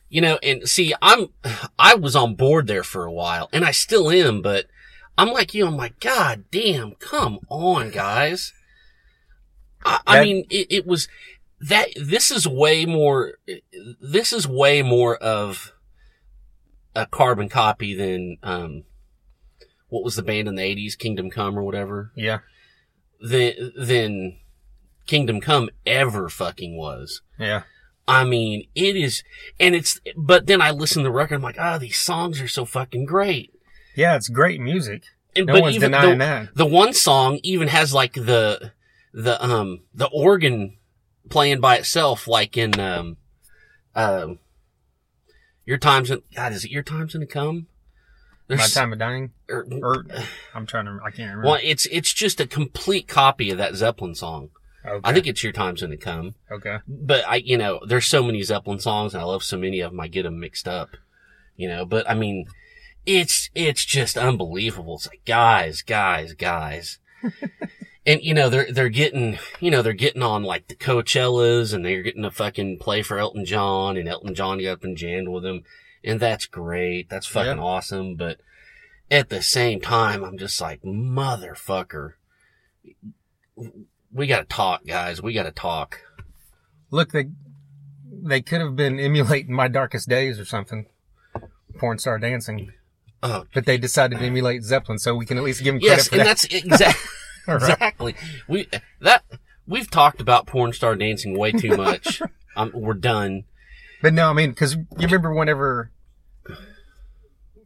[0.09, 1.31] you know, and see, I'm,
[1.79, 4.67] I was on board there for a while and I still am, but
[5.19, 8.53] I'm like you, I'm like, God damn, come on, guys.
[9.85, 11.09] I, I mean, it, it was
[11.69, 13.35] that, this is way more,
[14.01, 15.73] this is way more of
[16.95, 18.85] a carbon copy than, um,
[19.89, 22.39] what was the band in the 80s, Kingdom Come or whatever, Yeah,
[23.21, 24.39] than, than
[25.07, 27.23] Kingdom Come ever fucking was.
[27.39, 27.63] yeah,
[28.07, 29.23] I mean, it is,
[29.59, 32.49] and it's, but then I listen to the record, I'm like, ah, these songs are
[32.49, 33.53] so fucking great.
[33.95, 34.17] yeah.
[34.17, 35.05] It's great music.
[35.37, 36.55] And, No one's denying the, that.
[36.55, 38.73] The one song even has like the,
[39.13, 40.77] the, um, the organ
[41.29, 43.17] playing by itself, like in, um,
[43.95, 44.39] um,
[45.67, 47.67] your time's in, God, is it your time's gonna come?
[48.49, 49.31] My time of dying.
[49.49, 50.05] or- Or
[50.55, 50.99] I'm trying to.
[51.03, 51.47] I can't remember.
[51.49, 54.51] well, it's, it's just a complete copy of that Zeppelin song.
[54.87, 55.01] Okay.
[55.03, 56.35] I think it's your time's gonna come.
[56.51, 56.79] Okay.
[56.87, 59.93] but I, you know, there's so many Zeppelin songs and I love so many of
[59.93, 60.01] them.
[60.01, 60.91] I get them mixed up,
[61.57, 62.47] you know, but I mean,
[63.07, 64.97] it's, it's just unbelievable.
[64.97, 66.99] It's like, guys, guys, guys.
[68.07, 71.85] and, you know, they're, they're getting, you know, they're getting on like the Coachellas and
[71.85, 75.29] they're getting to fucking play for Elton John and Elton John got up and jammed
[75.29, 75.63] with them.
[76.03, 77.09] And that's great.
[77.09, 77.63] That's fucking Yeah.
[77.65, 78.15] awesome.
[78.17, 78.39] But
[79.11, 82.13] at the same time, I'm just like, motherfucker.
[84.13, 85.23] We gotta talk, guys.
[85.23, 86.01] We gotta talk.
[86.91, 87.27] Look, they
[88.27, 90.87] they could have been emulating my darkest days or something.
[91.79, 92.73] Porn star dancing,
[93.23, 95.97] Oh, but they decided to emulate Zeppelin, so we can at least give them credit
[95.97, 96.25] yes, for and that.
[96.27, 97.11] that's exactly
[97.49, 97.71] All right.
[97.73, 98.15] exactly
[98.49, 98.69] we
[99.01, 99.23] that
[99.67, 102.23] we've talked about porn star dancing way too much.
[102.57, 103.45] um, we're done.
[104.03, 105.91] But no, I mean, because you remember whenever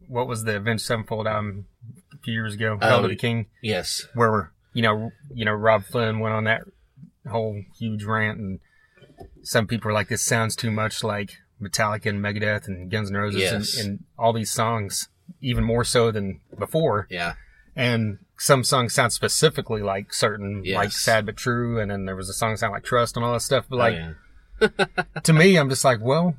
[0.07, 1.67] what was the Avenged Sevenfold album
[2.13, 5.85] a few years ago, Hail to the King, Yes, where you know, you know, Robb
[5.85, 6.63] Flynn went on that
[7.29, 8.61] whole huge rant, and
[9.43, 13.17] some people were like, "This sounds too much like Metallica and Megadeth and Guns N'
[13.17, 13.77] Roses Yes.
[13.77, 15.09] and, and all these songs,
[15.41, 17.35] even more so than before." yeah,
[17.77, 20.77] And some songs sound specifically like certain, Yes.
[20.77, 23.33] like "Sad but True," and then there was a song sound like "Trust" and all
[23.33, 23.67] that stuff.
[23.69, 25.05] But Oh, like, yeah.
[25.23, 26.37] to me, I'm just like, well,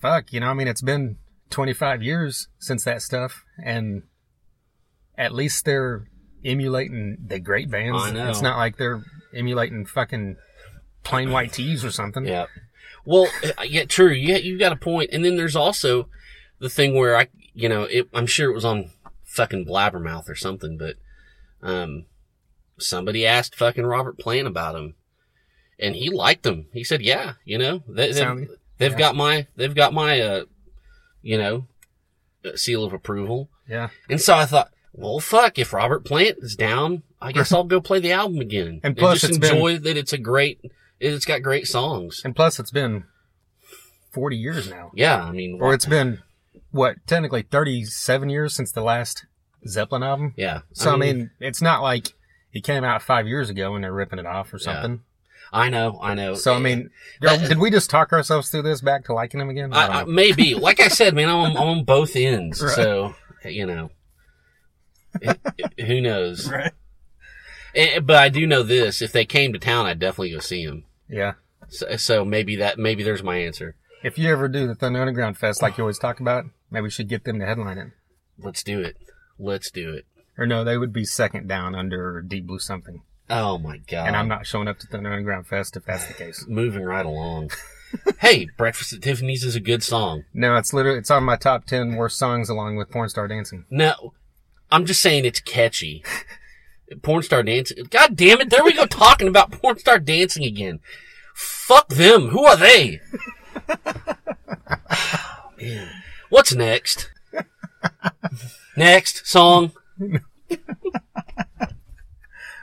[0.00, 1.16] fuck, you know, I mean, it's been
[1.50, 4.02] 25 years since that stuff, and
[5.18, 6.06] at least they're
[6.44, 8.02] emulating the great bands.
[8.02, 8.28] I know.
[8.30, 9.02] It's not like they're
[9.34, 10.36] emulating fucking
[11.02, 12.24] Plain White T's or something.
[12.26, 12.46] yeah.
[13.04, 14.10] Well, uh, yeah, true.
[14.10, 15.10] Yeah, you got a point.
[15.12, 16.08] And then there's also
[16.58, 18.90] the thing where I, you know, it, I'm sure it was on
[19.22, 20.96] fucking Blabbermouth or something, but
[21.62, 22.06] um,
[22.78, 24.94] somebody asked fucking Robert Plant about him,
[25.78, 26.66] and he liked them.
[26.72, 28.48] He said, "Yeah, you know, they, they've, Sound-
[28.78, 28.98] they've yeah.
[28.98, 30.44] got my, they've got my, uh,
[31.22, 31.66] you know,
[32.44, 33.88] uh, seal of approval." Yeah.
[34.08, 37.80] And so I thought, well, fuck, if Robert Plant is down, I guess I'll go
[37.80, 38.80] play the album again.
[38.84, 40.60] And plus just it's been- enjoy that it's a great,
[41.00, 42.22] it's got great songs.
[42.24, 43.04] And plus, it's been
[44.12, 44.92] 40 years now.
[44.94, 46.22] Yeah, I mean, Or it's been,
[46.70, 49.26] what, technically 37 years since the last
[49.68, 50.34] Zeppelin album.
[50.36, 50.60] yeah.
[50.72, 52.08] So, I mean, it's not like
[52.52, 54.62] it came out five years ago and they're ripping it off or Yeah.
[54.64, 55.00] something.
[55.52, 56.34] I know, I know.
[56.34, 56.90] So, I mean,
[57.20, 59.72] That- did we just talk ourselves through this back to liking them again?
[59.72, 62.60] I, I, maybe, like I said, man, I'm, on- I'm on both ends.
[62.62, 62.74] Right.
[62.74, 63.14] So,
[63.44, 63.90] you know,
[65.20, 66.50] it- it- who knows?
[66.50, 66.72] Right.
[67.74, 70.64] Eh, but I do know this: if they came to town, I'd definitely go see
[70.64, 70.84] them.
[71.10, 71.34] Yeah.
[71.68, 73.74] So, so maybe that, maybe there's my answer.
[74.02, 76.90] If you ever do the Thunder Underground Fest like you always talk about, maybe we
[76.90, 77.88] should get them to headline it.
[78.38, 78.96] Let's do it.
[79.38, 80.06] Let's do it.
[80.38, 83.02] Or no, they would be second down under Deep Blue something.
[83.28, 84.06] Oh my god!
[84.06, 86.44] And I'm not showing up to Thunder Underground Fest if that's the case.
[86.48, 87.50] moving right along.
[88.20, 90.24] hey, Breakfast at Tiffany's is a good song.
[90.32, 93.64] No, it's literally it's on my top ten worst songs along with Porn Star Dancing.
[93.70, 94.12] No,
[94.70, 96.04] I'm just saying it's catchy.
[97.02, 97.84] Porn star dancing.
[97.90, 98.48] God damn it!
[98.50, 100.78] There we go, talking about porn star dancing again.
[101.34, 102.28] Fuck them.
[102.28, 103.00] Who are they?
[104.68, 105.88] Oh, man.
[106.28, 107.10] What's next?
[108.76, 109.72] Next song.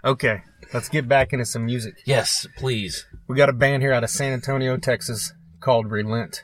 [0.06, 0.42] Okay,
[0.74, 2.02] let's get back into some music.
[2.04, 3.06] Yes, please.
[3.26, 6.44] We got a band here out of San Antonio, Texas called Relent.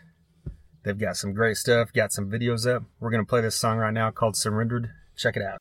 [0.85, 2.83] They've got some great stuff, got some videos up.
[3.01, 4.91] We're gonna play this song right now called Surrendered.
[5.17, 5.59] Check it out.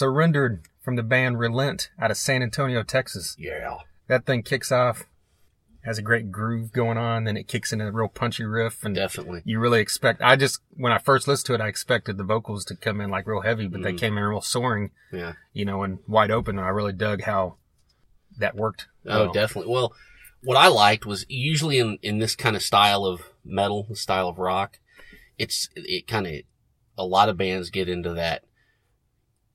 [0.00, 3.36] Surrendered from the band Relent out of San Antonio, Texas.
[3.38, 3.80] Yeah.
[4.08, 5.04] That thing kicks off,
[5.84, 8.94] has a great groove going on, then it kicks into a real punchy riff, and
[8.94, 9.42] Definitely.
[9.44, 10.22] you really expect.
[10.22, 13.10] I just when I first listened to it, I expected the vocals to come in
[13.10, 13.98] like real heavy, but they mm.
[13.98, 15.34] came in real soaring, Yeah.
[15.52, 16.58] you know, and wide open.
[16.58, 17.56] And I really dug how
[18.38, 18.88] that worked.
[19.04, 19.32] Oh, well.
[19.34, 19.70] definitely.
[19.70, 19.92] Well,
[20.42, 24.30] what I liked was usually in, in this kind of style of metal, the style
[24.30, 24.78] of rock,
[25.36, 26.34] it's, it kind of,
[26.96, 28.44] a lot of bands get into that,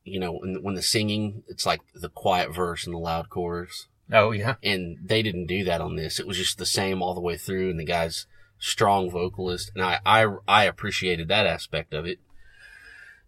[0.06, 3.88] you know, when, when the singing, it's like the quiet verse and the loud chorus.
[4.12, 6.20] Oh yeah, And they didn't do that on this.
[6.20, 8.28] It was just the same all the way through and the guy's
[8.60, 9.72] strong vocalist.
[9.74, 12.20] And I, I, I appreciated that aspect of it.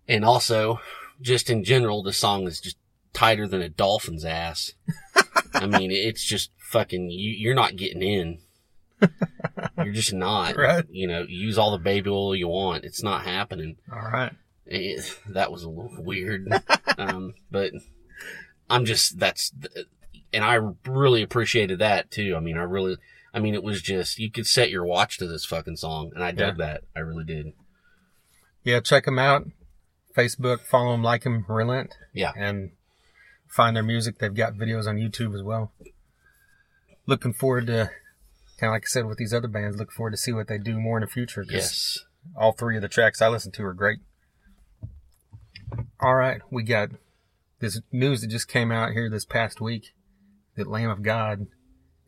[0.07, 0.79] And also,
[1.19, 2.77] just in general, the song is just
[3.11, 4.73] tighter than a dolphin's ass.
[5.55, 8.39] I mean, it's just fucking, you, you're not getting in.
[9.77, 10.57] You're just not.
[10.57, 10.83] Right.
[10.89, 12.83] You know, use all the baby oil you want.
[12.83, 13.77] It's not happening.
[13.91, 14.33] all right.
[14.69, 16.47] It, that was a little weird.
[16.97, 17.71] um, but
[18.69, 19.51] I'm just, that's,
[20.33, 22.35] and I really appreciated that too.
[22.35, 22.97] I mean, I really,
[23.33, 26.23] I mean, it was just, you could set your watch to this fucking song and
[26.23, 26.81] I dug that.
[26.95, 27.53] I really did.
[28.63, 29.45] Yeah, check them out.
[30.15, 32.33] Facebook, follow them, like them, Relent, Yeah.
[32.35, 32.71] and
[33.47, 34.17] find their music.
[34.19, 35.71] They've got videos on YouTube as well.
[37.05, 37.91] Looking forward to,
[38.59, 40.57] kind of like I said with these other bands, looking forward to see what they
[40.57, 41.45] do more in the future.
[41.47, 41.99] Yes.
[42.35, 43.99] all three of the tracks I listened to are great.
[45.99, 46.89] All right, we got
[47.59, 49.93] this news that just came out here this past week
[50.55, 51.47] that Lamb of God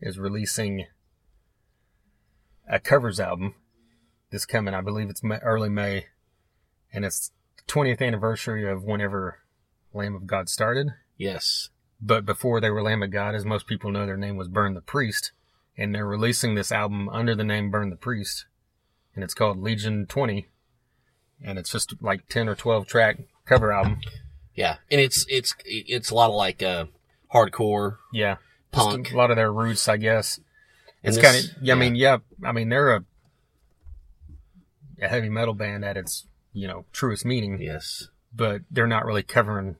[0.00, 0.86] is releasing
[2.68, 3.54] a covers album
[4.30, 4.74] this coming.
[4.74, 6.06] I believe it's early May,
[6.92, 9.38] and it's the 20th anniversary of whenever
[9.92, 10.88] Lamb of God started.
[11.16, 11.70] Yes.
[12.00, 14.74] But before they were Lamb of God, as most people know, their name was Burn
[14.74, 15.32] the Priest,
[15.76, 18.46] and they're releasing this album under the name Burn the Priest,
[19.14, 20.48] and it's called Legion 20,
[21.44, 23.18] and it's just like 10 or 12 track
[23.50, 24.00] cover album.
[24.54, 24.76] Yeah.
[24.90, 26.86] And it's, it's, it's a lot of like, uh,
[27.34, 28.36] hardcore Yeah,
[28.74, 29.12] just punk.
[29.12, 30.38] a lot of their roots, I guess.
[31.02, 33.04] And It's kind of, yeah, I mean, yeah, I mean, they're a,
[35.00, 38.08] a heavy metal band at its, you know, truest meaning, Yes.
[38.34, 39.76] but they're not really covering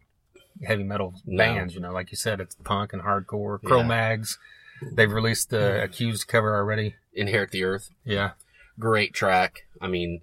[0.65, 1.39] heavy metal No.
[1.39, 3.61] bands, you know, like you said, it's punk and hardcore.
[3.63, 3.87] Crow Yeah.
[3.87, 4.39] Mags,
[4.93, 6.95] they've released the Accused cover already.
[7.13, 7.91] Inherit the Earth.
[8.05, 8.33] Yeah.
[8.79, 9.67] great track.
[9.81, 10.23] I mean,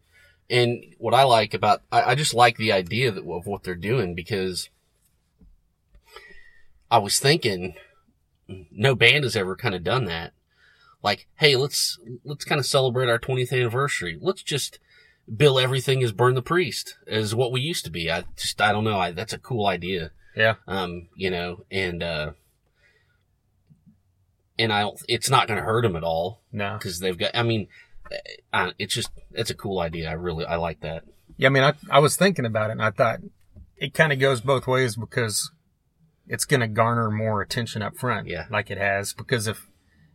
[0.49, 3.75] and what I like about, I, I just like the idea that, of what they're
[3.75, 4.69] doing because
[6.89, 7.75] I was thinking
[8.71, 10.33] no band has ever kind of done that.
[11.03, 14.17] Like, hey, let's, let's kind of celebrate our 20th anniversary.
[14.19, 14.79] Let's just
[15.35, 18.09] bill everything as Burn the Priest as what we used to be.
[18.09, 18.99] I just, I don't know.
[18.99, 20.11] I, that's a cool idea.
[20.35, 20.55] Yeah.
[20.67, 22.31] Um, you know, and, uh,
[24.57, 26.73] and I don't, it's not going to hurt them at all No.
[26.77, 27.31] because they've got.
[27.35, 27.67] I mean,
[28.53, 30.09] uh, it's just it's a cool idea.
[30.09, 31.03] I really I like that.
[31.37, 33.19] Yeah, I mean, I, I was thinking about it and I thought
[33.77, 35.51] it kind of goes both ways because
[36.27, 38.27] it's going to garner more attention up front.
[38.27, 38.45] Yeah.
[38.49, 39.13] Like it has.
[39.13, 39.67] Because if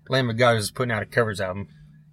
[0.08, 1.68] Lamb of God was putting out a covers album,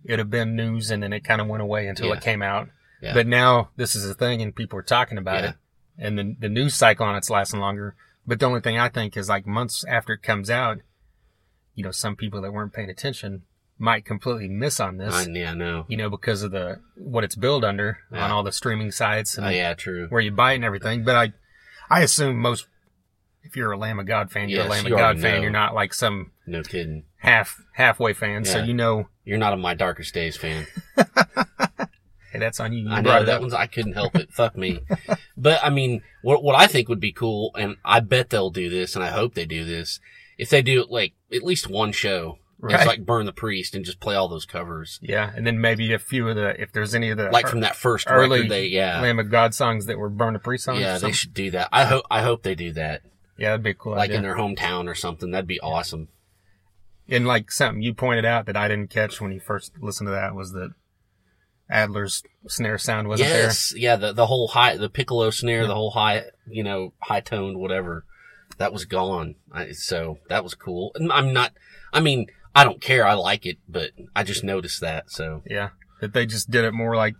[0.05, 2.13] it'd have been news and then it kind of went away until Yeah.
[2.17, 2.69] it came out.
[3.01, 3.13] Yeah.
[3.13, 5.49] But now this is a thing and people are talking about Yeah.
[5.49, 5.55] it.
[5.97, 7.95] And the, the news cycle on it's lasting longer.
[8.27, 10.77] But the only thing I think is like months after it comes out,
[11.73, 13.41] you know, some people that weren't paying attention
[13.80, 15.13] might completely miss on this.
[15.13, 15.86] I, yeah, no.
[15.88, 18.25] you know, because of the what it's billed under Yeah.
[18.25, 20.07] on all the streaming sites and Oh yeah, true.
[20.09, 21.03] where you buy it and everything.
[21.05, 21.34] But I,
[21.89, 22.67] I assume most,
[23.43, 25.36] if you're a Lamb of God fan, you're a Lamb you of God fan.
[25.38, 25.41] know.
[25.41, 27.05] You're not like some No kidding.
[27.17, 28.43] half halfway fan.
[28.45, 30.67] So you know, You're not a My Darkest Days fan.
[32.32, 32.88] hey, that's on you.
[32.89, 33.53] You I know that one's.
[33.53, 34.32] I couldn't help it.
[34.32, 34.80] Fuck me.
[35.38, 38.69] But I mean, what what I think would be cool, and I bet they'll do
[38.69, 40.01] this, and I hope they do this.
[40.38, 42.76] If they do like at least one show, Right.
[42.76, 45.93] it's like Burn the Priest and just play all those covers, Yeah, and then maybe
[45.93, 48.51] a few of the if there's any of the like from that first early record.
[48.51, 50.82] They yeah Lamb of God songs that were Burn a Priest songs.
[50.82, 51.70] yeah they should do that.
[51.72, 53.01] I hope I hope they do that,
[53.38, 53.93] yeah, that'd be cool.
[53.93, 54.18] like idea.
[54.18, 55.32] in their hometown or something.
[55.32, 56.10] That'd be awesome.
[57.07, 60.12] and like something you pointed out that I didn't catch when you first listened to
[60.12, 60.72] that was that
[61.72, 63.51] Adler's snare sound wasn't there.
[63.76, 67.57] yeah, the the whole high, the piccolo snare, the whole high, you know, high toned
[67.57, 68.05] whatever,
[68.57, 69.36] that was gone.
[69.51, 70.91] I, so that was cool.
[71.12, 71.53] I'm not.
[71.93, 73.05] I mean, I don't care.
[73.05, 75.11] I like it, but I just noticed that.
[75.11, 75.69] So Yeah,
[76.01, 77.15] that they just did it more like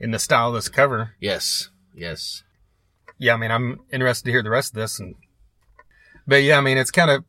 [0.00, 1.14] in the style of this cover.
[1.20, 2.42] yes, yes,
[3.18, 5.14] Yeah, I mean, I'm interested to hear the rest of this, and
[6.26, 7.24] but yeah, I mean, it's kind of,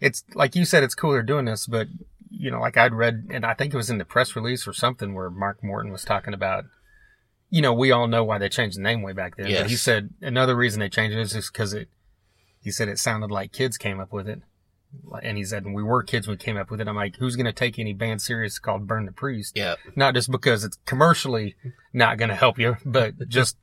[0.00, 1.88] it's like you said, it's cool they're doing this, but
[2.30, 4.72] you know, like I'd read, and I think it was in the press release or
[4.72, 6.64] something where Mark Morton was talking about,
[7.50, 9.76] you know, we all know why they changed the name way back then, but he
[9.76, 11.88] said another reason they changed it is just because it,
[12.60, 14.42] he said it sounded like kids came up with it.
[15.22, 16.88] And he said, when we were kids when we came up with it.
[16.88, 19.56] I'm like, who's going to take any band serious called Burn the Priest?
[19.56, 21.56] yeah, not just because it's commercially
[21.92, 23.56] not going to help you, but just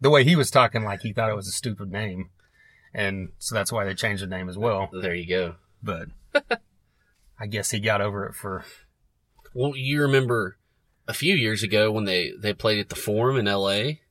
[0.00, 2.30] the way he was talking, like he thought it was a stupid name.
[2.94, 4.90] And so that's why they changed the name as well.
[4.92, 5.54] there you go.
[5.82, 6.08] But
[7.40, 8.64] I guess he got over it for,
[9.54, 10.56] Well, you remember
[11.06, 14.02] a few years ago when they they played at the Forum in L.A.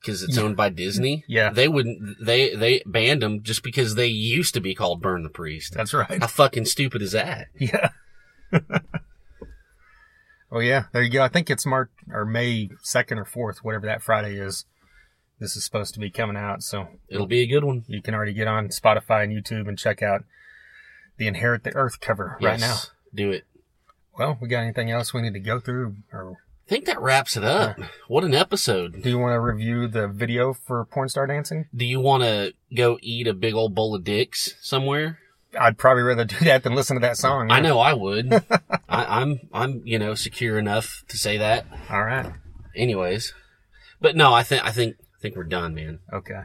[0.00, 0.42] because it's Yeah.
[0.44, 1.24] owned by Disney.
[1.28, 1.50] Yeah.
[1.50, 2.24] they wouldn't.
[2.24, 5.74] They they banned them just because they used to be called Burn the Priest.
[5.74, 6.20] that's right.
[6.20, 7.48] How fucking stupid is that?
[7.58, 7.90] Yeah.
[10.50, 11.22] oh yeah, there you go.
[11.22, 14.64] I think it's March or May 2nd or 4th, whatever that Friday is.
[15.40, 16.62] This is supposed to be coming out.
[16.62, 17.84] So It'll be a good one.
[17.86, 20.24] you can already get on Spotify and YouTube and check out
[21.16, 22.76] the Inherit the Earth cover right now.
[23.14, 23.44] Do it.
[24.18, 26.38] Well, we got anything else we need to go through or
[26.68, 27.78] I think that wraps it up.
[28.08, 29.02] What an episode.
[29.02, 31.64] Do you want to review the video for Porn Star Dancing?
[31.74, 35.18] Do you want to go eat a big old bowl of dicks somewhere?
[35.58, 37.50] I'd probably rather do that than listen to that song.
[37.50, 38.34] I know I would.
[38.86, 41.64] I, I'm I'm you know secure enough to say that.
[41.88, 42.30] All right.
[42.76, 43.32] Anyways,
[43.98, 46.00] but no, I think I think I think we're done, man.
[46.12, 46.42] Okay.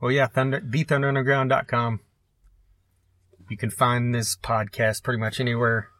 [0.00, 2.00] Well, yeah, Thunder, thethunderunderground.com.
[3.48, 5.90] You can find this podcast pretty much anywhere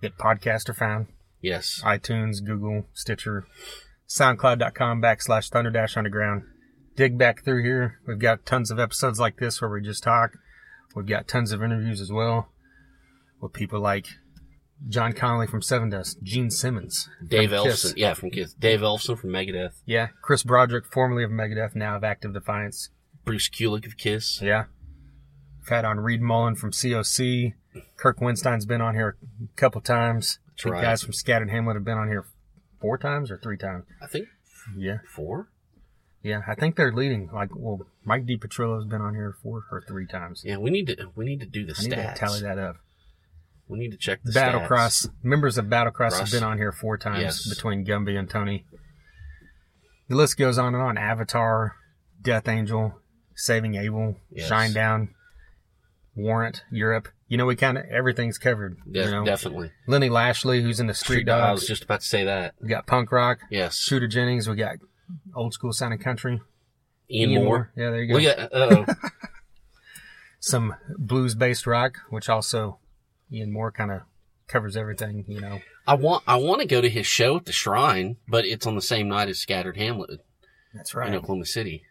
[0.00, 1.06] that podcasts are found.
[1.40, 1.80] Yes.
[1.84, 3.46] iTunes, Google, Stitcher,
[4.08, 6.44] SoundCloud.com backslash Thunder Dash Underground.
[6.96, 8.00] Dig back through here.
[8.06, 10.32] We've got tons of episodes like this where we just talk.
[10.94, 12.48] We've got tons of interviews as well
[13.40, 14.06] with people like
[14.88, 18.54] John Connolly from Sevendust, Gene Simmons, Dave Ellefson, yeah, from Kiss.
[18.54, 19.74] Dave Ellefson from Megadeth.
[19.84, 22.90] Yeah, Chris Broderick, formerly of Megadeth, now of Act of Defiance.
[23.24, 24.40] Bruce Kulick of Kiss.
[24.40, 24.64] Yeah.
[25.58, 27.54] We've had on Reed Mullin from COC.
[27.96, 30.38] Kirk Windstein's been on here a couple times.
[30.62, 30.82] The right.
[30.82, 32.24] guys from Scattered Hamlet have been on here
[32.80, 33.84] four times or three times.
[34.02, 34.28] I think
[34.76, 34.98] Yeah.
[35.14, 35.48] four.
[36.22, 37.28] Yeah, I think they're leading.
[37.32, 40.42] Like, well, Mike DiPetrillo's been on here four or three times.
[40.44, 42.14] Yeah, we need to we need to do the I need to stats.
[42.16, 42.76] tally that up.
[43.68, 44.66] We need to check the stats.
[44.68, 47.48] Battlecross members of Battlecross have been on here four times Yes.
[47.48, 48.64] between Gumby and Tony.
[50.08, 50.96] The list goes on and on.
[50.98, 51.76] Avatar,
[52.22, 53.00] Death Angel,
[53.34, 54.48] Saving Abel, Yes.
[54.50, 55.08] Shinedown,
[56.14, 57.08] Warrant, Europe.
[57.28, 58.78] You know, we kind of everything's covered.
[58.88, 59.72] Yeah, you know, Definitely.
[59.88, 61.40] Lenny Lashley, who's in the Street Street Dog.
[61.42, 62.54] I was just about to say that.
[62.60, 63.38] We got punk rock.
[63.50, 63.78] Yes.
[63.78, 64.48] Shooter Jennings.
[64.48, 64.76] We got
[65.34, 66.40] old school sounding country.
[67.10, 67.72] Ian, Moore.
[67.76, 68.18] Yeah, there you go.
[68.20, 68.94] Look at uh oh.
[70.40, 72.78] some blues based rock, which also
[73.32, 74.02] Ian Moore kind of
[74.48, 75.60] covers everything, you know.
[75.86, 78.74] I want I want to go to his show at the Shrine, but it's on
[78.74, 80.20] the same night as Scattered Hamlet
[80.74, 81.08] That's right.
[81.08, 81.14] in.
[81.14, 81.82] Oklahoma City.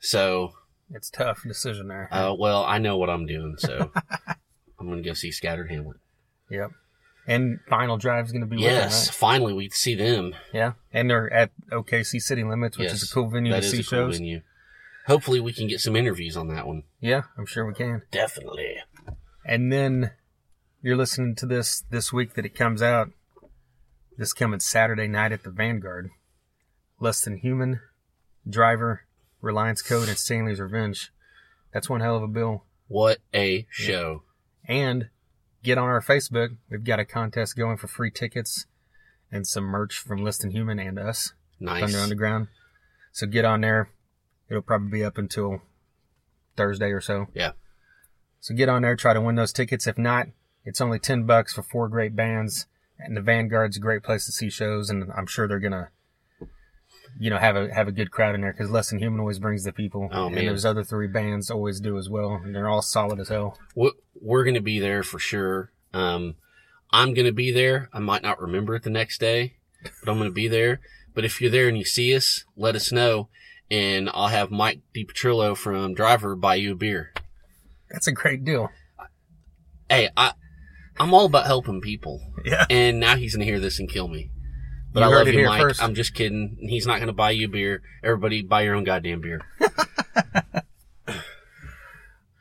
[0.00, 0.52] So,
[0.90, 2.08] It's a tough decision there.
[2.12, 3.90] uh, well, I know what I'm doing, so
[4.84, 5.96] I'm going to go see Scattered Hamlet.
[6.50, 6.70] yep.
[7.26, 10.32] And Final Drive's going to be Yes, with finally we see them.
[10.32, 10.40] them.
[10.52, 10.72] Yeah.
[10.92, 13.72] And they're at OKC City Limits, which yes, is a cool venue That to is
[13.72, 14.42] see a cool venue.
[15.06, 16.82] Hopefully, we can get some interviews on that one.
[17.00, 18.02] Yeah, I'm sure we can.
[18.10, 18.76] Definitely.
[19.46, 20.10] And then
[20.82, 23.08] you're listening to this this week that it comes out.
[24.18, 26.10] This coming Saturday night at the Vanguard.
[27.00, 27.80] Less Than Human,
[28.48, 28.98] Dryvr,
[29.40, 31.10] Reliance Code, and Stanley's Revenge.
[31.72, 32.64] That's one hell of a bill.
[32.86, 34.22] What a show!
[34.66, 35.08] And
[35.62, 36.56] get on our Facebook.
[36.70, 38.66] We've got a contest going for free tickets
[39.30, 41.80] and some merch from Less Than Human and us, Nice.
[41.80, 42.48] Thunder Underground.
[43.12, 43.90] So get on there.
[44.48, 45.62] It'll probably be up until
[46.56, 47.28] Thursday or so.
[47.34, 47.52] Yeah.
[48.40, 49.86] So get on there, try to win those tickets.
[49.86, 50.28] If not,
[50.64, 52.66] it's only 10 bucks for four great bands.
[52.98, 54.90] And the Vanguard's a great place to see shows.
[54.90, 55.88] And I'm sure they're to,
[57.18, 59.38] you know, have a, have a good crowd in there because Less Than Human always
[59.38, 60.08] brings the people.
[60.12, 60.46] Oh, and man.
[60.46, 62.40] those other three bands always do as well.
[62.42, 63.58] And they're all solid as hell.
[63.74, 65.70] We're, to be there for sure.
[65.92, 66.34] Um,
[66.90, 67.88] I'm going to be there.
[67.92, 70.80] I might not remember it the next day, but I'm going to be there.
[71.14, 73.28] But if you're there and you see us, let us know,
[73.70, 77.12] and I'll have Mike DiPetrillo from Dryvr buy you a beer.
[77.90, 78.70] That's a great deal.
[79.88, 80.32] Hey, I,
[80.98, 82.66] I'm all about helping people, Yeah.
[82.70, 84.30] and now he's going to hear this and kill me.
[84.94, 85.60] But You I heard love it you, here Mike.
[85.60, 85.82] first.
[85.82, 86.56] I'm just kidding.
[86.60, 87.82] He's not going to buy you beer.
[88.04, 89.40] Everybody buy your own goddamn beer.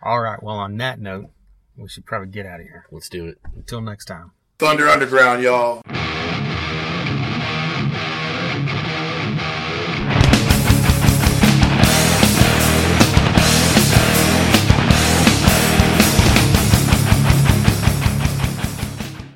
[0.03, 0.41] All right.
[0.41, 1.31] Well, on that note,
[1.75, 2.85] we should probably get out of here.
[2.91, 3.39] Let's do it.
[3.55, 4.31] Until next time.
[4.59, 5.81] Thunder Underground, y'all.